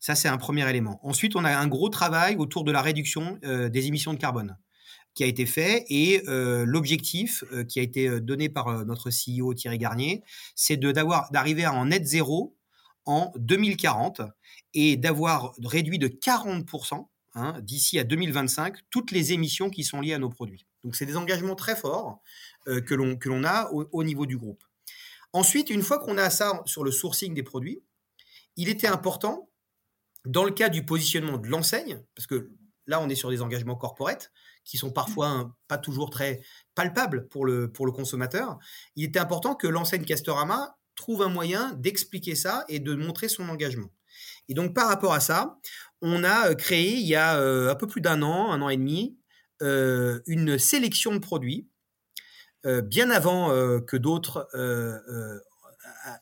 [0.00, 0.98] Ça, c'est un premier élément.
[1.02, 4.56] Ensuite, on a un gros travail autour de la réduction euh, des émissions de carbone
[5.14, 9.52] qui a été fait et euh, l'objectif euh, qui a été donné par notre CEO
[9.54, 10.22] Thierry Garnier,
[10.54, 12.56] c'est d'arriver à en net zéro
[13.04, 14.22] en 2040
[14.72, 20.14] et d'avoir réduit de 40% hein, d'ici à 2025 toutes les émissions qui sont liées
[20.14, 20.64] à nos produits.
[20.84, 22.22] Donc c'est des engagements très forts
[22.64, 24.62] que l'on a au, niveau du groupe.
[25.32, 27.82] Ensuite, une fois qu'on a ça sur le sourcing des produits,
[28.56, 29.50] il était important,
[30.24, 32.50] dans le cas du positionnement de l'enseigne, parce que
[32.86, 34.32] là, on est sur des engagements corporate
[34.64, 36.42] qui sont parfois pas toujours très
[36.74, 38.58] palpables pour le, pour le consommateur,
[38.96, 43.48] il était important que l'enseigne Castorama trouve un moyen d'expliquer ça et de montrer son
[43.48, 43.90] engagement.
[44.48, 45.58] Et donc, par rapport à ça,
[46.02, 48.68] on a euh, créé, il y a euh, un peu plus d'un an, un an
[48.68, 49.18] et demi,
[49.62, 51.68] euh, une sélection de produits,
[52.84, 53.48] bien avant
[53.80, 54.46] que d'autres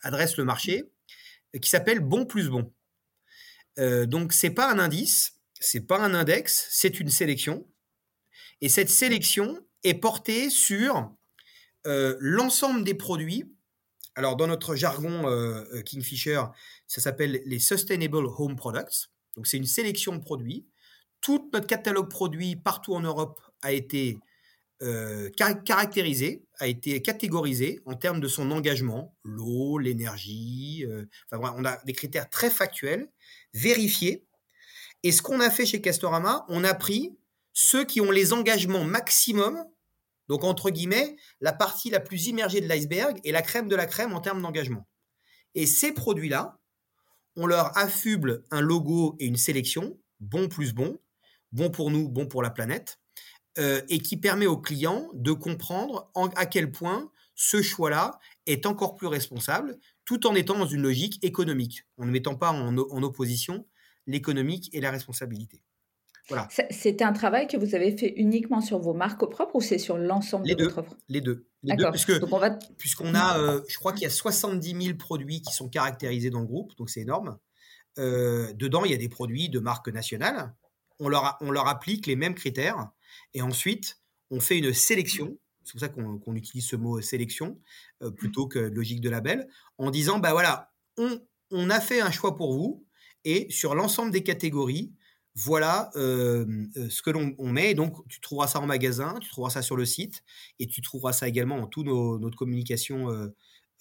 [0.03, 0.89] adressent le marché,
[1.61, 2.73] qui s'appelle Bon plus Bon.
[3.79, 7.67] Euh, donc c'est pas un indice, c'est pas un index, c'est une sélection.
[8.61, 11.15] Et cette sélection est portée sur
[11.87, 13.45] euh, l'ensemble des produits.
[14.17, 16.43] Alors dans notre jargon euh, Kingfisher,
[16.89, 19.11] ça s'appelle les Sustainable Home Products.
[19.37, 20.67] Donc c'est une sélection de produits.
[21.21, 24.19] Tout notre catalogue produit partout en Europe a été
[24.83, 25.31] euh,
[25.65, 30.85] caractérisé, a été catégorisé en termes de son engagement, l'eau, l'énergie.
[30.89, 33.09] Euh, enfin, on a des critères très factuels,
[33.55, 34.25] vérifiés.
[35.03, 37.17] Et ce qu'on a fait chez Castorama, on a pris
[37.53, 39.65] ceux qui ont les engagements maximum,
[40.29, 43.87] donc entre guillemets, la partie la plus immergée de l'iceberg et la crème de la
[43.87, 44.87] crème en termes d'engagement.
[45.55, 46.61] Et ces produits-là,
[47.35, 50.99] on leur affuble un logo et une sélection, bon plus bon,
[51.53, 53.01] bon pour nous, bon pour la planète,
[53.59, 58.95] euh, et qui permet aux clients de comprendre à quel point ce choix-là est encore
[58.97, 63.67] plus responsable, tout en étant dans une logique économique, en ne mettant pas en, opposition
[64.07, 65.63] l'économique et la responsabilité.
[66.29, 66.49] Voilà.
[66.71, 69.97] C'est un travail que vous avez fait uniquement sur vos marques propres ou c'est sur
[69.97, 70.97] l'ensemble de votre offre?
[71.09, 71.47] Les deux.
[71.63, 71.91] Les deux
[72.77, 76.41] puisqu'on a, euh, je crois qu'il y a 70 000 produits qui sont caractérisés dans
[76.41, 77.39] le groupe, donc c'est énorme.
[77.99, 80.55] Euh, dedans, il y a des produits de marque nationale.
[81.01, 82.91] On leur, on leur applique les mêmes critères
[83.35, 84.01] et ensuite,
[84.31, 85.39] on fait une sélection.
[85.65, 87.61] C'est pour ça qu'on utilise ce mot sélection
[88.03, 92.11] euh, plutôt que logique de label, en disant bah voilà, on, on a fait un
[92.11, 92.87] choix pour vous
[93.25, 94.95] et sur l'ensemble des catégories,
[95.35, 96.47] voilà euh,
[96.77, 97.75] euh, ce que l'on met.
[97.75, 100.25] Donc, tu trouveras ça en magasin, tu trouveras ça sur le site,
[100.59, 103.11] et tu trouveras ça également dans toute notre communication,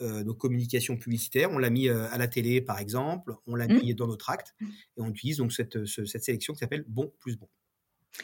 [0.02, 1.52] euh, nos communications publicitaires.
[1.52, 3.80] On l'a mis à la télé, par exemple, on l'a mmh.
[3.82, 7.38] mis dans notre acte, et on utilise donc cette, cette sélection qui s'appelle Bon plus
[7.38, 7.48] Bon.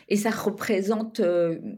[0.10, 1.22] Et ça représente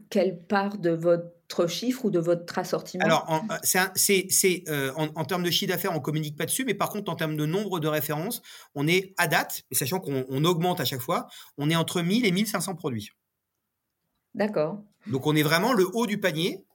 [0.10, 3.06] quelle part de votre chiffre ou de votre assortiment?
[3.06, 4.64] Alors, en, c'est,
[4.96, 7.46] en, termes de chiffre d'affaires, on communique pas dessus, mais par contre, en termes de
[7.46, 8.42] nombre de références,
[8.74, 12.32] on est à date, sachant qu'on augmente à chaque fois, on est entre 1000 et
[12.32, 13.12] 1500 produits.
[14.34, 14.82] D'accord.
[15.08, 16.66] Donc, on est vraiment le haut du panier.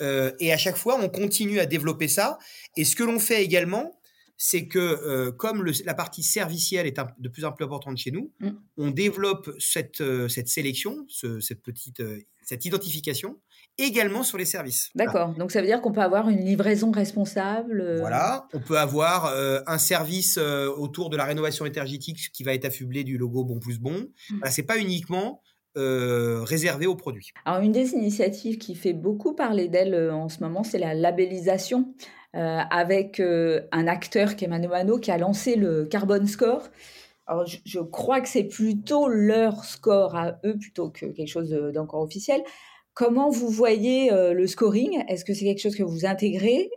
[0.00, 2.38] et à chaque fois, on continue à développer ça.
[2.76, 4.00] Et ce que l'on fait également,
[4.36, 8.32] c'est que euh, comme la partie servicielle est de plus en plus importante chez nous,
[8.40, 8.50] mm.
[8.78, 11.06] on développe cette, euh, cette sélection,
[11.40, 13.38] cette petite euh, cette identification
[13.78, 14.90] également sur les services.
[14.94, 15.34] D'accord.
[15.34, 17.96] Donc ça veut dire qu'on peut avoir une livraison responsable.
[18.00, 18.46] Voilà.
[18.52, 19.34] On peut avoir
[19.66, 23.78] un service autour de la rénovation énergétique qui va être affublé du logo Bon plus
[23.78, 23.94] Bon.
[24.28, 24.36] Ce mm.
[24.36, 25.40] Voilà, c'est pas uniquement
[25.74, 27.30] réservé aux produits.
[27.46, 31.94] Alors une des initiatives qui fait beaucoup parler d'elle en ce moment, c'est la labellisation.
[32.34, 36.68] Euh, avec euh, un acteur qui est Mano Mano qui a lancé le Carbon Score.
[37.28, 42.02] Alors, je, crois que c'est plutôt leur score à eux plutôt que quelque chose d'encore
[42.02, 42.42] officiel.
[42.92, 45.04] Comment vous voyez euh, le scoring?
[45.08, 46.70] Est-ce que c'est quelque chose que vous intégrez?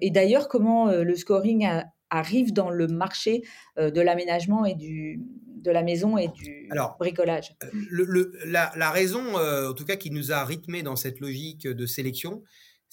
[0.00, 1.68] Et d'ailleurs, comment le scoring
[2.10, 3.42] arrive dans le marché
[3.76, 5.20] de l'aménagement et du,
[5.56, 7.54] de la maison et du bricolage?
[7.88, 11.86] le, la, la, raison, en tout cas, qui nous a rythmé dans cette logique de
[11.86, 12.42] sélection,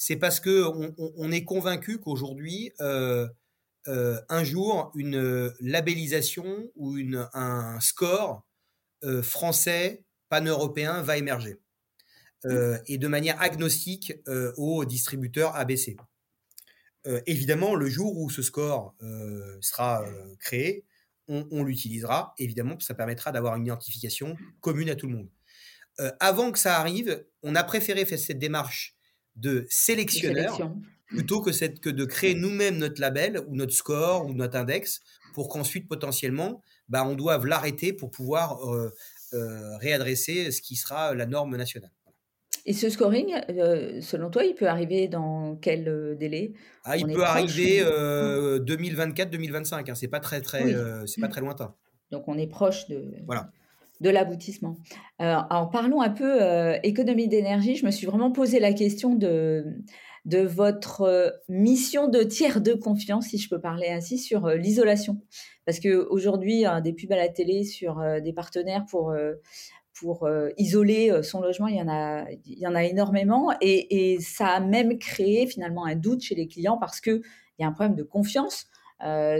[0.03, 0.65] c'est parce que
[0.97, 3.27] on, est convaincu qu'aujourd'hui, euh,
[3.87, 8.43] euh, un jour, une labellisation ou une, un score
[9.03, 11.59] euh, français pan-européen va émerger.
[12.43, 12.77] Mmh.
[12.87, 14.13] et de manière agnostique
[14.57, 15.95] aux distributeurs ABC.
[17.27, 18.95] évidemment, le jour où ce score
[19.61, 20.03] sera
[20.39, 20.83] créé,
[21.27, 25.29] on, on l'utilisera, évidemment, ça permettra d'avoir une identification commune à tout le monde.
[26.19, 28.97] avant que ça arrive, on a préféré faire cette démarche
[29.35, 30.73] de sélectionneur
[31.07, 35.01] plutôt que, cette, que de créer nous-mêmes notre label ou notre score ou notre index
[35.33, 38.91] pour qu'ensuite potentiellement bah, on doive l'arrêter pour pouvoir euh,
[39.33, 41.91] euh, réadresser ce qui sera la norme nationale.
[42.65, 46.53] Et ce scoring, euh, selon toi, il peut arriver dans quel délai?
[46.83, 49.89] Ah, Il peut arriver 2024-2025.
[49.89, 50.75] Hein, c'est pas très très,
[51.07, 51.73] c'est pas très lointain.
[52.11, 53.15] Donc on est proche de.
[53.25, 53.51] Voilà
[54.01, 54.75] de l'aboutissement.
[55.21, 59.13] Euh, en parlant un peu euh, économie d'énergie, je me suis vraiment posé la question
[59.13, 59.63] de,
[60.25, 65.21] votre euh, mission de tiers de confiance, si je peux parler ainsi, sur l'isolation.
[65.65, 69.13] Parce qu'aujourd'hui, des pubs à la télé sur des partenaires pour,
[69.93, 70.27] pour
[70.57, 73.53] isoler son logement, il y en a, il y en a énormément.
[73.61, 77.21] Et, ça a même créé finalement un doute chez les clients parce qu'il
[77.59, 78.65] y a un problème de confiance.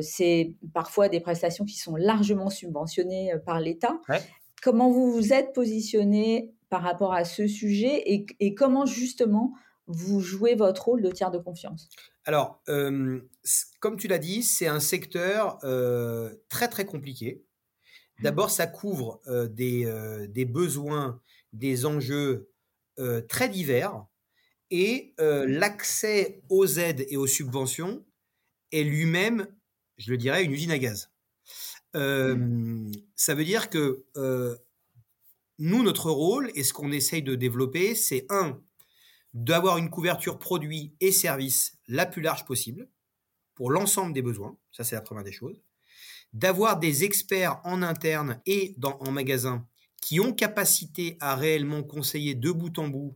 [0.01, 3.99] c'est parfois des prestations qui sont largement subventionnées par l'État.
[4.61, 8.03] Comment vous vous êtes positionné par rapport à ce sujet
[8.39, 9.53] et, comment justement
[9.87, 11.89] vous jouez votre rôle de tiers de confiance?
[12.25, 13.19] Alors, euh,
[13.79, 17.43] comme tu l'as dit, c'est un secteur euh, très très compliqué.
[18.19, 18.23] Mmh.
[18.23, 19.91] D'abord, ça couvre euh, des,
[20.29, 21.19] des, besoins,
[21.53, 22.49] des enjeux
[23.27, 24.05] très divers
[24.69, 28.05] et l'accès aux aides et aux subventions
[28.71, 29.47] est lui-même,
[29.97, 31.10] je le dirais, une usine à gaz.
[31.93, 32.91] Mmh.
[33.17, 34.05] ça veut dire que
[35.61, 38.59] nous, notre rôle et ce qu'on essaye de développer, c'est un,
[39.35, 42.89] d'avoir une couverture produit et service la plus large possible
[43.53, 44.57] pour l'ensemble des besoins.
[44.71, 45.61] Ça, c'est la première des choses.
[46.33, 49.67] D'avoir des experts en interne et dans, en magasin
[50.01, 53.15] qui ont capacité à réellement conseiller de bout en bout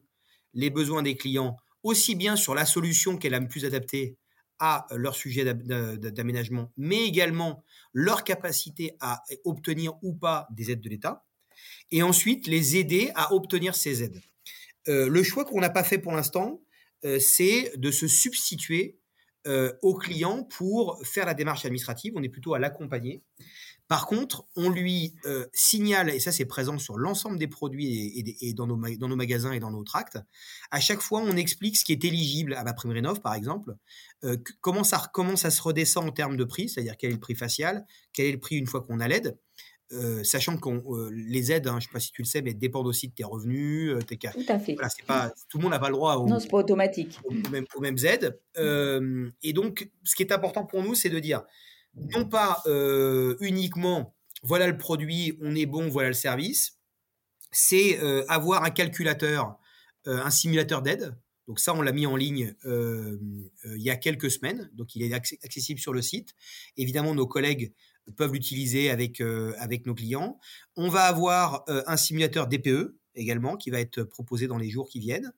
[0.54, 4.20] les besoins des clients, aussi bien sur la solution qui est la plus adaptée
[4.60, 10.90] à leur sujet d'aménagement, mais également leur capacité à obtenir ou pas des aides de
[10.90, 11.26] l'État,
[11.92, 14.22] et ensuite les aider à obtenir ces aides.
[14.88, 16.62] Euh, le choix qu'on n'a pas fait pour l'instant,
[17.06, 19.00] euh, c'est de se substituer
[19.48, 22.14] euh, au client pour faire la démarche administrative.
[22.16, 23.22] On est plutôt à l'accompagner.
[23.88, 25.14] Par contre, on lui
[25.54, 29.52] signale, et ça c'est présent sur l'ensemble des produits et, dans, nos, dans, nos, magasins
[29.52, 30.18] et dans nos tracts,
[30.72, 33.76] à chaque fois on explique ce qui est éligible à ma prime rénov par exemple,
[34.62, 37.36] comment, ça, comment ça se redescend en termes de prix, c'est-à-dire quel est le prix
[37.36, 39.38] facial, quel est le prix une fois qu'on a l'aide,
[39.92, 42.42] euh, sachant que euh, les aides, hein, je ne sais pas si tu le sais,
[42.42, 43.92] mais dépendent aussi de tes revenus.
[43.92, 44.18] Euh, tes...
[44.18, 44.76] Tout à fait.
[45.06, 47.20] pas, tout le monde n'a pas le droit aux, non, pas automatique.
[47.24, 48.40] Aux, mêmes, aides.
[49.44, 51.44] et donc, ce qui est important pour nous, c'est de dire,
[51.96, 52.64] non pas
[53.40, 56.80] uniquement, voilà le produit, on est bon, voilà le service,
[57.52, 59.58] c'est avoir un calculateur,
[60.06, 61.16] un simulateur d'aide.
[61.48, 64.70] Donc ça, on l'a mis en ligne il y a quelques semaines.
[64.74, 66.36] Donc il est accessible sur le site.
[66.78, 67.74] Évidemment, nos collègues
[68.12, 70.40] peuvent l'utiliser avec, euh, avec nos clients.
[70.76, 74.88] On va avoir euh, un simulateur DPE également qui va être proposé dans les jours
[74.90, 75.34] qui viennent.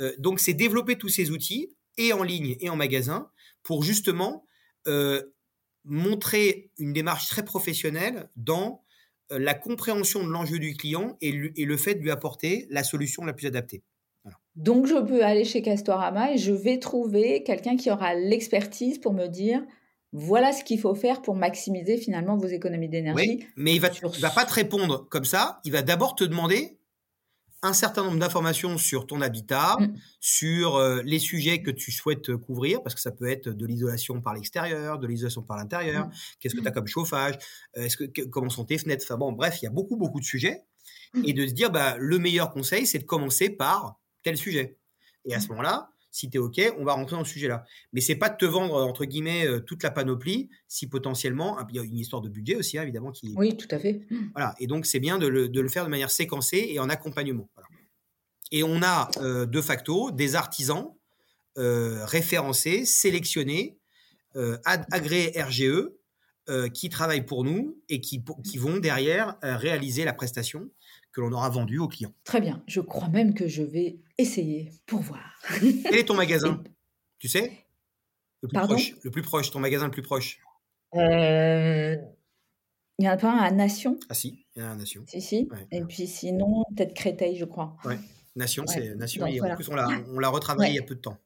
[0.00, 3.30] Euh, donc, c'est développer tous ces outils, et en ligne et en magasin,
[3.62, 4.44] pour justement
[5.86, 8.82] montrer une démarche très professionnelle dans
[9.30, 13.24] la compréhension de l'enjeu du client et, et, le fait de lui apporter la solution
[13.24, 13.82] la plus adaptée.
[14.54, 19.12] Donc, je peux aller chez Castorama et je vais trouver quelqu'un qui aura l'expertise pour
[19.12, 19.62] me dire
[20.12, 23.28] voilà ce qu'il faut faire pour maximiser finalement vos économies d'énergie.
[23.28, 25.60] Oui, mais il va, va pas te répondre comme ça.
[25.64, 26.78] Il va d'abord te demander
[27.66, 29.94] un certain nombre d'informations sur ton habitat, mm.
[30.20, 34.20] sur euh, les sujets que tu souhaites couvrir, parce que ça peut être de l'isolation
[34.20, 36.10] par l'extérieur, de l'isolation par l'intérieur, mm.
[36.40, 37.34] qu'est-ce que tu as comme chauffage,
[37.76, 40.20] euh, est-ce que, comment sont tes fenêtres, enfin bon, bref, il y a beaucoup, beaucoup
[40.20, 40.62] de sujets.
[41.14, 41.22] Mm.
[41.26, 44.78] Et de se dire, bah, le meilleur conseil, c'est de commencer par tel sujet.
[45.24, 47.66] Et à ce moment-là, si tu es OK, on va rentrer dans ce sujet-là.
[47.92, 51.76] Mais c'est pas de te vendre, entre guillemets, euh, toute la panoplie, si potentiellement, il
[51.76, 53.12] y a une histoire de budget aussi, hein, évidemment.
[53.12, 54.00] Qui, oui, tout à fait.
[54.34, 57.50] Voilà, et donc c'est bien de le, faire de manière séquencée et en accompagnement.
[58.50, 60.94] Et on a euh, de facto des artisans
[61.58, 63.78] euh, référencés, sélectionnés,
[64.64, 65.90] agréés RGE,
[66.72, 70.70] qui travaillent pour nous et qui, qui vont derrière réaliser la prestation
[71.16, 72.12] que l'on aura vendu aux clients.
[72.24, 75.40] Très bien, je crois même que je vais essayer pour voir.
[75.58, 76.62] Quel est ton magasin
[77.18, 77.64] Tu sais?
[78.42, 80.38] Le plus, proche, le plus proche, ton magasin le plus proche
[80.94, 81.96] euh,
[82.98, 83.98] Il n'y en a pas un à Nation?
[84.10, 85.04] Ah si, il y en a un à Nation.
[85.08, 85.48] Si, si.
[85.72, 87.78] Et puis sinon, peut-être Créteil, je crois.
[87.86, 87.98] Ouais.
[88.36, 89.24] Nation, c'est Nation.
[89.24, 91.16] en plus, on l'a retravaillé il y a peu de temps.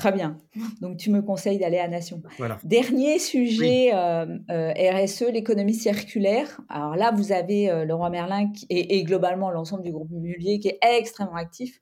[0.00, 0.38] Très bien.
[0.80, 2.22] Donc, tu me conseilles d'aller à Nation.
[2.64, 6.58] Dernier sujet euh, euh, RSE, l'économie circulaire.
[6.70, 10.78] Alors là, vous avez euh, Leroy Merlin et, globalement l'ensemble du groupe immobilier qui est
[10.82, 11.80] extrêmement actif,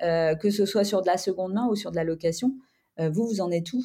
[0.00, 2.52] que ce soit sur de la seconde main ou sur de la location.
[2.98, 3.84] vous, vous en êtes où?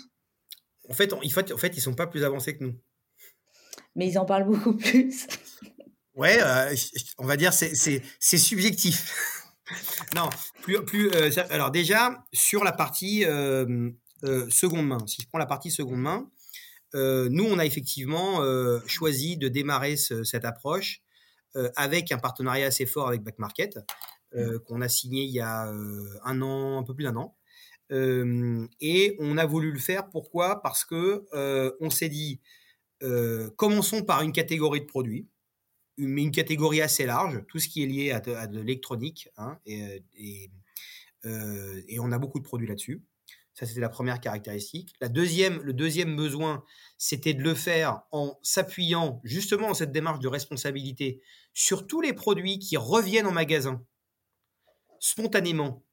[0.88, 2.76] En fait, en fait, en fait, ils sont pas plus avancés que nous.
[3.96, 5.26] Mais ils en parlent beaucoup plus.
[6.16, 6.38] ouais,
[7.18, 9.41] on va dire c'est subjectif.
[10.16, 10.30] Non,
[10.62, 13.90] plus, plus euh, alors déjà sur la partie euh,
[14.24, 15.06] euh, seconde main.
[15.08, 16.30] Si je prends la partie seconde main,
[16.94, 18.42] nous on a effectivement
[18.86, 21.02] choisi de démarrer cette approche
[21.78, 23.80] avec un partenariat assez fort avec Back Market
[24.36, 24.58] mmh.
[24.66, 25.72] qu'on a signé il y a
[26.24, 27.38] un an, un peu plus d'un an.
[27.90, 30.10] et on a voulu le faire.
[30.10, 30.62] Pourquoi?
[30.62, 31.26] Parce que
[31.80, 32.42] on s'est dit,
[33.56, 35.30] commençons par une catégorie de produits
[36.02, 40.02] une, une catégorie assez large, tout ce qui est lié à de, l'électronique, hein, et,
[41.26, 43.04] euh, et, on a beaucoup de produits là-dessus.
[43.54, 44.96] Ça, c'était la première caractéristique.
[45.02, 46.64] La deuxième, le deuxième besoin,
[46.98, 51.22] c'était de le faire en s'appuyant justement en cette démarche de responsabilité
[51.54, 53.86] sur tous les produits qui reviennent en magasin
[55.00, 55.84] spontanément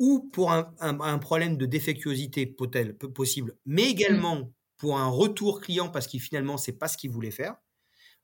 [0.00, 6.08] ou pour un, un, problème de défectuosité possible, mais également pour un retour client parce
[6.08, 7.54] qu'il finalement c'est pas ce qu'il voulait faire.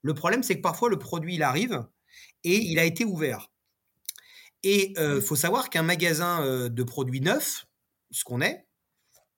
[0.02, 1.84] Le problème, c'est que parfois, le produit, il arrive
[2.44, 3.50] et il a été ouvert.
[4.62, 7.66] Et il euh, faut savoir qu'un magasin euh, de produits neufs,
[8.10, 8.66] ce qu'on est,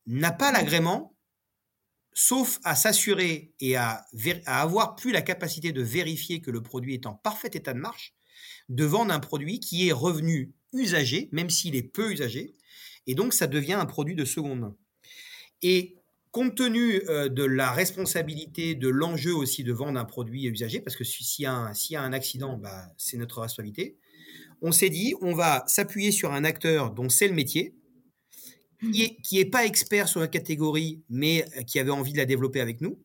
[0.06, 1.16] n'a pas l'agrément,
[2.12, 4.04] sauf à s'assurer et à,
[4.46, 8.14] avoir plus la capacité de vérifier que le produit est en parfait état de marche,
[8.68, 12.56] de vendre un produit qui est revenu usagé, même s'il est peu usagé,
[13.06, 14.76] et donc ça devient un produit de seconde main.
[15.62, 16.01] Et
[16.32, 20.96] compte tenu euh, de la responsabilité, de l'enjeu aussi de vendre un produit usagé, parce
[20.96, 23.98] que s'il y, a un accident, bah, c'est notre responsabilité,
[24.62, 27.74] on s'est dit, on va s'appuyer sur un acteur dont c'est le métier,
[28.90, 32.60] qui n'est pas expert sur la catégorie, mais euh, qui avait envie de la développer
[32.60, 32.98] avec nous,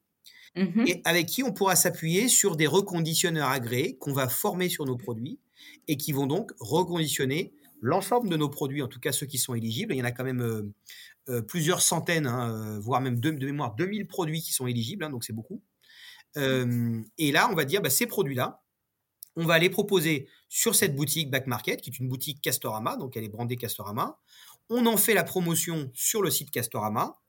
[0.55, 4.86] mmh et avec qui on pourra s'appuyer sur des reconditionneurs agréés qu'on va former sur
[4.86, 5.39] nos produits
[5.88, 9.53] et qui vont donc reconditionner l'ensemble de nos produits, en tout cas ceux qui sont
[9.53, 9.93] éligibles.
[9.93, 10.73] Il y en a quand même
[11.47, 15.23] plusieurs centaines, hein, voire même de, de, mémoire 2000 produits qui sont éligibles, hein, donc
[15.23, 15.61] c'est beaucoup.
[16.36, 18.61] et là, on va dire, bah, ces produits-là,
[19.38, 23.15] on va les proposer sur cette boutique Back Market, qui est une boutique Castorama, donc
[23.15, 24.19] elle est brandée Castorama.
[24.69, 27.19] On en fait la promotion sur le site Castorama.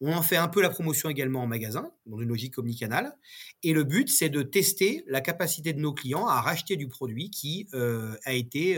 [0.00, 3.16] On en fait un peu la promotion également en magasin, dans une logique omnicanal.
[3.62, 7.30] Et le but, c'est de tester la capacité de nos clients à racheter du produit
[7.30, 8.76] qui euh, a été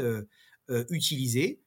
[0.71, 1.63] euh, euh, utilisé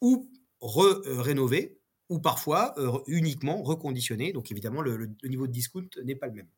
[0.00, 0.30] ou
[0.60, 1.78] rénové,
[2.08, 2.74] ou parfois
[3.06, 4.32] uniquement reconditionné.
[4.32, 6.48] Donc évidemment, le niveau de discount n'est pas le même.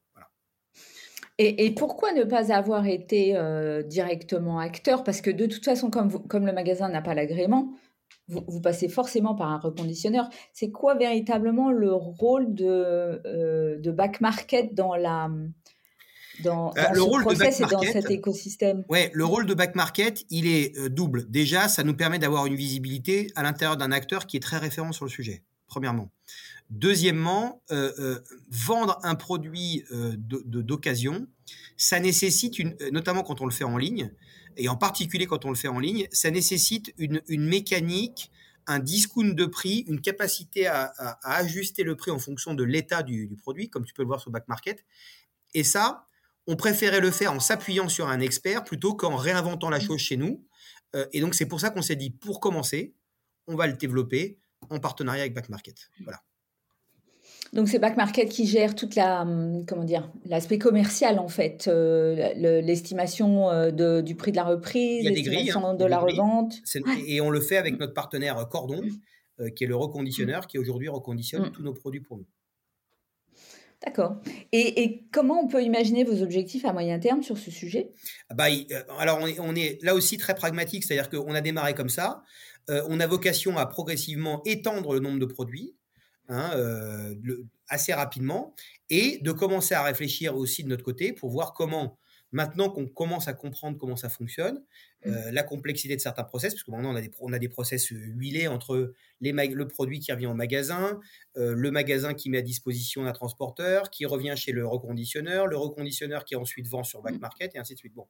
[1.42, 5.04] Et, pourquoi ne pas avoir été euh, directement acteur?
[5.04, 7.72] Parce que de toute façon, comme, comme le magasin n'a pas l'agrément,
[8.28, 10.28] vous, passez forcément par un reconditionneur.
[10.52, 12.66] C'est quoi véritablement le rôle de,
[13.24, 15.30] euh, de back market dans la
[16.42, 19.74] dans, euh, le rôle process de et dans cet écosystème Ouais, le rôle de back
[19.74, 21.30] market, il est double.
[21.30, 24.92] Déjà, ça nous permet d'avoir une visibilité à l'intérieur d'un acteur qui est très référent
[24.92, 25.42] sur le sujet.
[25.66, 26.10] Premièrement.
[26.70, 31.26] Deuxièmement, euh, euh, vendre un produit euh, d'occasion,
[31.76, 34.12] ça nécessite, une, notamment quand on le fait en ligne,
[34.56, 38.30] et en particulier quand on le fait en ligne, ça nécessite une, mécanique,
[38.68, 40.92] un discount de prix, une capacité à,
[41.24, 44.30] ajuster le prix en fonction de l'état du, produit, comme tu peux le voir sur
[44.30, 44.84] Back Market.
[45.54, 46.06] Et ça,
[46.46, 50.16] on préférait le faire en s'appuyant sur un expert plutôt qu'en réinventant la chose chez
[50.16, 50.44] nous.
[51.12, 52.94] et donc, c'est pour ça qu'on s'est dit, pour commencer,
[53.46, 54.38] on va le développer
[54.68, 55.76] en partenariat avec Back Market.
[56.02, 56.20] Voilà.
[57.52, 61.66] Donc c'est Back Market qui gère toute la hum, comment dire l'aspect commercial en fait,
[61.66, 62.32] euh,
[62.62, 66.54] l'estimation euh, du prix de la reprise, l'estimation hein, de la revente.
[67.06, 68.82] Et on le fait avec notre partenaire euh, Cordon,
[69.38, 69.50] mmh.
[69.50, 71.50] qui est le reconditionneur, qui aujourd'hui reconditionne mmh.
[71.50, 72.26] tous nos produits pour nous.
[73.84, 74.20] D'accord.
[74.52, 77.92] Et, comment on peut imaginer vos objectifs à moyen terme sur ce sujet?
[78.28, 78.46] Ah bah,
[78.98, 82.22] Alors on est, là aussi très pragmatique, c'est-à-dire qu'on a démarré comme ça.
[82.68, 85.74] on a vocation à progressivement étendre le nombre de produits.
[86.32, 87.16] Hein, euh,
[87.68, 88.54] assez rapidement,
[88.88, 91.98] et de commencer à réfléchir aussi de notre côté pour voir comment,
[92.30, 94.62] maintenant qu'on commence à comprendre comment ça fonctionne.
[95.06, 97.48] Euh, la complexité de certains process, parce que maintenant on a des, on a des
[97.48, 101.00] process euh, huilés entre les le produit qui revient au magasin,
[101.36, 106.24] le magasin qui met à disposition d'un transporteur, qui revient chez le reconditionneur, le reconditionneur
[106.24, 107.20] qui ensuite vend sur back mmh.
[107.20, 107.94] market et ainsi de suite.
[107.94, 108.06] Bon,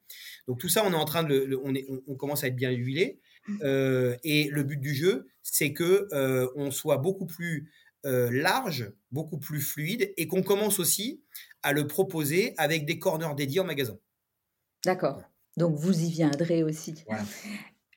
[0.48, 2.70] donc tout ça on est en train de, on, est, on, commence à être bien
[2.70, 3.58] huilé, mmh.
[4.24, 6.08] et le but du jeu, c'est que
[6.56, 7.70] on soit beaucoup plus
[8.06, 11.22] euh, large, beaucoup plus fluide, et qu'on commence aussi
[11.62, 13.98] à le proposer avec des corners dédiés en magasin.
[14.86, 15.22] D'accord.
[15.60, 16.94] Donc vous y viendrez aussi.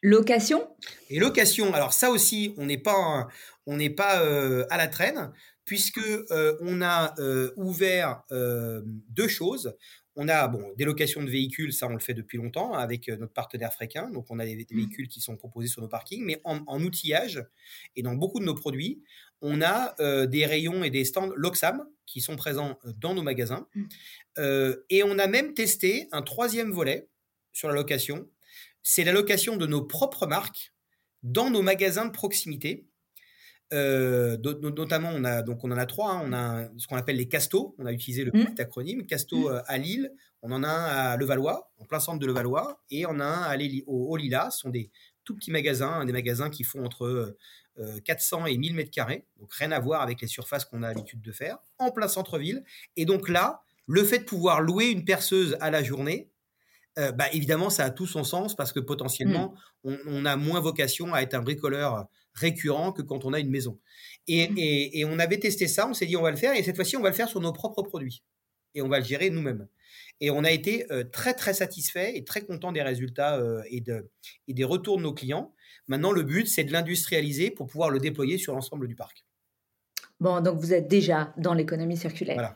[0.01, 0.67] Location?
[1.09, 3.27] Et location, alors ça aussi, on n'est pas,
[3.65, 5.31] on n'est pas euh, à la traîne,
[5.63, 7.15] puisque euh, on a
[7.55, 9.75] ouvert deux choses.
[10.15, 13.33] On a bon, des locations de véhicules, ça on le fait depuis longtemps avec notre
[13.33, 14.11] partenaire Fréquin.
[14.11, 14.75] Donc on a des, mmh.
[14.75, 17.43] véhicules qui sont proposés sur nos parkings, mais en, en, outillage
[17.95, 19.01] et dans beaucoup de nos produits,
[19.43, 23.21] on a euh, des rayons et des stands Loxam qui sont présents euh, dans nos
[23.21, 23.67] magasins.
[23.75, 23.83] Mmh.
[24.39, 27.09] Euh, et on a même testé un troisième volet
[27.53, 28.27] sur la location.
[28.81, 30.73] C'est la location de nos propres marques
[31.21, 32.85] dans nos magasins de proximité.
[33.71, 36.11] notamment, on, a, donc on en a trois.
[36.11, 36.23] Hein.
[36.25, 37.73] On a ce qu'on appelle les Castos.
[37.77, 38.45] On a utilisé le mmh.
[38.45, 39.05] petit acronyme.
[39.07, 39.61] Casto mmh.
[39.65, 40.11] à Lille.
[40.41, 42.83] On en a un à Levallois, en plein centre de Levallois.
[42.91, 44.51] Et on a un à au, au Lila.
[44.51, 44.91] Ce sont des
[45.23, 47.37] tout petits magasins, des magasins qui font entre
[48.05, 50.89] 400 euh, et 1000 mètres carrés, donc rien à voir avec les surfaces qu'on a
[50.89, 52.63] l'habitude de faire, en plein centre-ville.
[52.95, 56.29] Et donc là, le fait de pouvoir louer une perceuse à la journée,
[56.99, 59.93] euh, bah, évidemment, ça a tout son sens parce que potentiellement, mmh.
[60.07, 63.79] on, a moins vocation à être un bricoleur récurrent que quand on a une maison.
[64.27, 64.57] Mmh.
[64.57, 66.95] Et, on avait testé ça, on s'est dit on va le faire, et cette fois-ci,
[66.95, 68.23] on va le faire sur nos propres produits.
[68.75, 69.67] Et on va le gérer nous-mêmes.
[70.19, 73.39] Et on a été euh, très, très satisfait et très content des résultats
[73.69, 74.09] et, de,
[74.47, 75.53] et des retours de nos clients.
[75.87, 79.25] Maintenant, le but, c'est de l'industrialiser pour pouvoir le déployer sur l'ensemble du parc.
[80.19, 82.35] Bon, donc vous êtes déjà dans l'économie circulaire.
[82.35, 82.55] Voilà.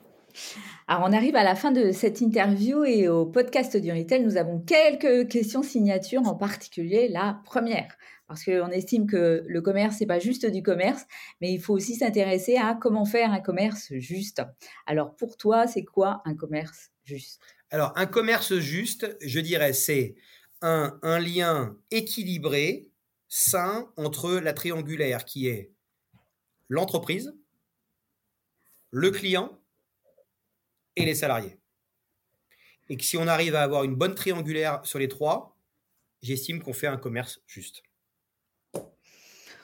[0.88, 4.38] Alors, on arrive à la fin de cette interview et au podcast du retail, nous
[4.38, 7.97] avons quelques questions signatures, en particulier la première.
[8.27, 11.03] Parce qu'on estime que le commerce, n'est pas juste du commerce,
[11.39, 14.41] mais il faut aussi s'intéresser à comment faire un commerce juste.
[14.85, 17.41] Alors, pour toi, c'est quoi un commerce juste?
[17.69, 20.15] Alors, un commerce juste, je dirais, c'est
[20.61, 22.91] un, un lien équilibré
[23.27, 25.72] sain entre la triangulaire qui est
[26.69, 27.34] l'entreprise,
[28.91, 29.57] le client
[30.98, 31.57] et les salariés.
[32.90, 35.57] Et que si on arrive à avoir une bonne triangulaire sur les trois,
[36.22, 37.84] j'estime qu'on fait un commerce juste.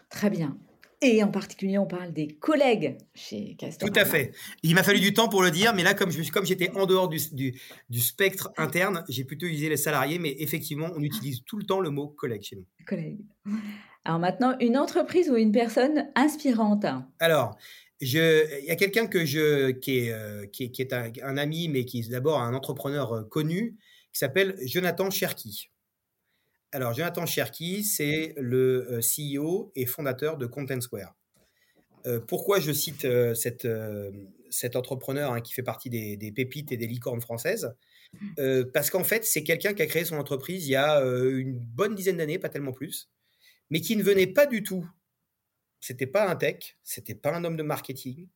[0.10, 0.58] Très bien.
[1.02, 3.94] Et en particulier, on parle des collègues chez Castorama.
[3.94, 4.32] Tout à fait.
[4.62, 7.10] Il m'a fallu du temps pour le dire, mais là, comme, comme j'étais en dehors
[7.10, 11.66] du, du, spectre interne, j'ai plutôt utilisé les salariés, mais effectivement, on utilise tout le
[11.66, 12.66] temps le mot collègue chez nous.
[12.88, 13.20] Collègue.
[14.06, 16.86] Alors maintenant, une entreprise ou une personne inspirante?
[17.20, 17.58] Alors,
[18.02, 22.00] il y a quelqu'un que je, qui est, euh, qui est, un, ami, mais qui
[22.00, 23.78] est d'abord un entrepreneur euh, connu,
[24.12, 25.70] qui s'appelle Jonathan Cherky.
[26.72, 31.16] Alors, Jonathan Cherky, c'est le euh, CEO et fondateur de Content Square.
[32.28, 33.68] pourquoi je cite cette,
[34.50, 37.74] cet entrepreneur hein, qui fait partie des, pépites et des licornes françaises?
[38.74, 41.96] Parce qu'en fait, c'est quelqu'un qui a créé son entreprise il y a une bonne
[41.96, 43.10] dizaine d'années, pas tellement plus,
[43.70, 44.86] mais qui ne venait pas du tout
[45.84, 48.30] c'était pas un tech, c'était pas un homme de marketing,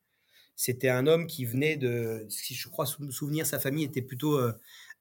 [0.54, 4.36] c'était un homme qui venait de, si je crois me souvenir, sa famille était plutôt
[4.36, 4.52] euh,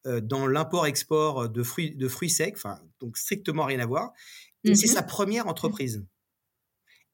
[0.06, 4.14] euh, dans l'import-export de fruits, de fruits secs, enfin, donc strictement rien à voir.
[4.64, 6.06] Et c'est mmh sa première entreprise.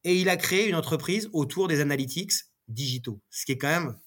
[0.04, 2.34] Et il a créé une entreprise autour des analytics
[2.68, 3.98] digitaux, ce qui est quand même.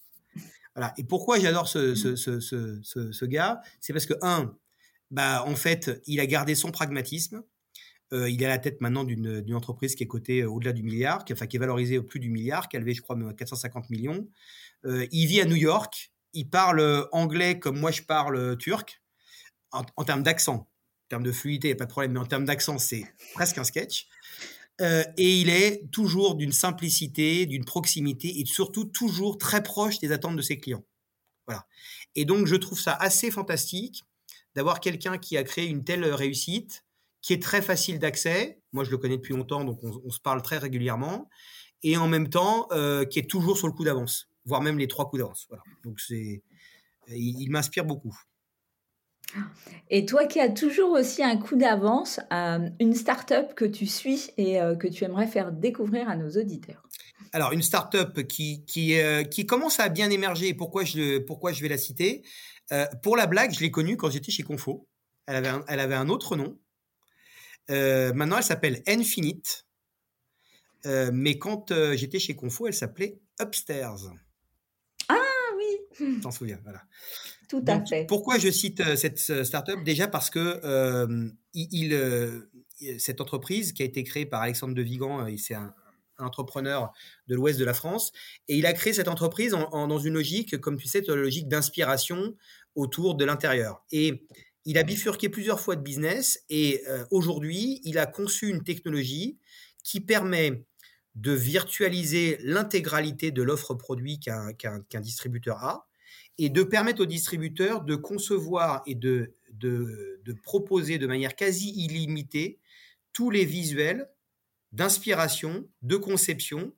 [0.77, 0.95] Voilà.
[0.97, 3.61] Et pourquoi j'adore ce, ce, ce, ce, gars?
[3.81, 4.57] C'est parce que, un,
[5.11, 7.43] bah, en fait, il a gardé son pragmatisme.
[8.13, 10.83] Euh, il est à la tête maintenant d'une entreprise qui est cotée euh, au-delà du
[10.83, 13.17] milliard, qui, enfin, qui est valorisée au plus du milliard, qui a levé, je crois,
[13.17, 14.29] 450 millions.
[14.85, 16.13] Euh, il vit à New York.
[16.33, 19.03] Il parle anglais comme moi je parle turc,
[19.73, 20.55] en, termes d'accent.
[20.55, 23.07] En termes de fluidité, il n'y a pas de problème, mais en termes d'accent, c'est
[23.35, 24.07] presque un sketch.
[24.81, 30.37] et il est toujours d'une simplicité, d'une proximité et surtout toujours très proche des attentes
[30.37, 30.85] de ses clients.
[31.47, 31.67] Voilà.
[32.15, 34.05] Et donc, je trouve ça assez fantastique
[34.55, 36.86] d'avoir quelqu'un qui a créé une telle réussite
[37.27, 38.61] qui est très facile d'accès.
[38.73, 41.29] Moi, je le connais depuis longtemps, donc on, se parle très régulièrement.
[41.83, 44.87] Et en même temps, euh, qui est toujours sur le coup d'avance, voire même les
[44.87, 45.47] trois coups d'avance.
[45.49, 45.65] Voilà.
[45.83, 46.45] Donc, c'est,
[47.09, 48.17] il, m'inspire beaucoup.
[49.91, 54.31] Et toi qui as toujours aussi un coup d'avance, euh, une start-up que tu suis
[54.37, 56.87] et euh, que tu aimerais faire découvrir à nos auditeurs?
[57.33, 58.95] Alors, une start-up qui, qui,
[59.33, 62.23] qui commence à bien émerger, pourquoi je, pourquoi je vais la citer
[63.03, 64.87] Pour la blague, je l'ai connue quand j'étais chez Confo.
[65.27, 66.57] Elle avait elle avait un autre nom.
[67.71, 69.67] Euh, maintenant, elle s'appelle Infinite.
[70.85, 73.97] Euh, mais quand euh, j'étais chez Confo, elle s'appelait Upstairs.
[75.09, 75.17] Ah
[75.57, 76.83] oui T'en souviens, voilà.
[77.49, 78.07] Tout à fait.
[78.07, 79.83] Pourquoi je cite cette startup?
[79.85, 80.61] Déjà parce que
[81.55, 82.49] il,
[82.99, 85.75] cette entreprise qui a été créée par Alexandre de Vigan, c'est un,
[86.19, 86.93] entrepreneur
[87.27, 88.11] de l'ouest de la France,
[88.49, 92.35] et il a créé cette entreprise dans une logique, comme tu sais, une logique d'inspiration
[92.75, 93.85] autour de l'intérieur.
[93.93, 94.27] Et
[94.67, 99.39] il a bifurqué plusieurs fois de business et euh, aujourd'hui, il a conçu une technologie
[99.85, 100.65] qui permet
[101.15, 105.89] de virtualiser l'intégralité de l'offre produit qu'un distributeur a
[106.37, 109.35] et de permettre au distributeur de concevoir et de,
[110.43, 112.59] proposer de manière quasi illimitée
[113.13, 114.11] tous les visuels
[114.73, 116.75] d'inspiration, de conception,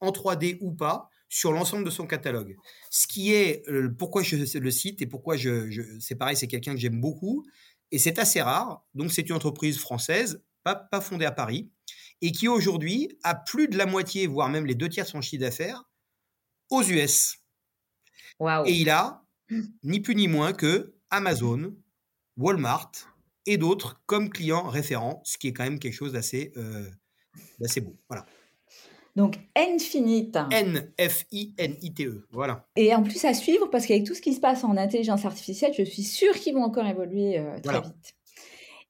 [0.00, 2.56] en 3D ou pas, sur l'ensemble de son catalogue.
[2.90, 6.74] Ce qui est euh, pourquoi je le cite et pourquoi je, c'est pareil, c'est quelqu'un
[6.74, 7.46] que j'aime beaucoup
[7.90, 8.84] et c'est assez rare.
[8.94, 11.70] Donc c'est une entreprise française, pas, pas fondée à Paris,
[12.20, 15.22] et qui aujourd'hui a plus de la moitié, voire même les deux tiers de son
[15.22, 15.88] chiffre d'affaires
[16.68, 17.38] aux US.
[18.66, 19.24] Et il a
[19.82, 21.74] ni plus ni moins que Amazon,
[22.36, 22.92] Walmart
[23.46, 26.90] et d'autres comme clients référents, ce qui est quand même quelque chose d'assez euh,
[27.80, 27.98] beau.
[28.10, 28.26] Voilà.
[29.14, 30.38] Donc Infinite.
[30.50, 32.26] N-F-I-N-I-T-E.
[32.30, 32.66] Voilà.
[32.76, 35.72] Et en plus à suivre, parce qu'avec tout ce qui se passe en intelligence artificielle,
[35.76, 38.14] je suis sûre qu'ils vont encore évoluer euh, très vite.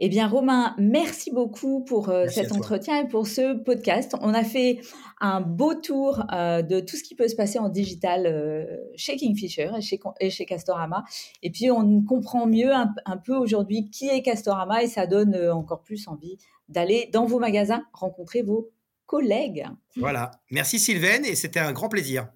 [0.04, 4.16] Eh bien, Romain, merci beaucoup pour euh, cet entretien et pour ce podcast.
[4.20, 4.80] On a fait
[5.20, 9.70] un beau tour euh, de tout ce qui peut se passer en digital chez Kingfisher
[9.76, 11.04] et chez, et chez, Castorama.
[11.42, 15.36] Et puis, on comprend mieux un, un peu aujourd'hui qui est Castorama et ça donne
[15.50, 16.36] encore plus envie
[16.68, 18.70] d'aller dans vos magasins rencontrer vos
[19.12, 19.66] collègues.
[19.96, 20.30] Voilà.
[20.50, 22.28] Merci Sylvaine et c'était un grand plaisir.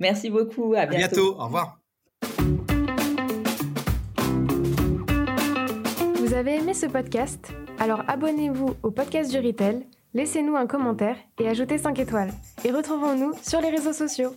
[0.00, 0.72] Merci beaucoup.
[0.74, 0.94] À bientôt.
[0.94, 1.40] À bientôt.
[1.40, 1.78] Au revoir.
[6.16, 7.52] Vous avez aimé ce podcast?
[7.78, 12.32] Alors abonnez-vous au podcast du Retail, laissez-nous un commentaire et ajoutez 5 étoiles.
[12.64, 14.34] Et retrouvons-nous sur les réseaux sociaux.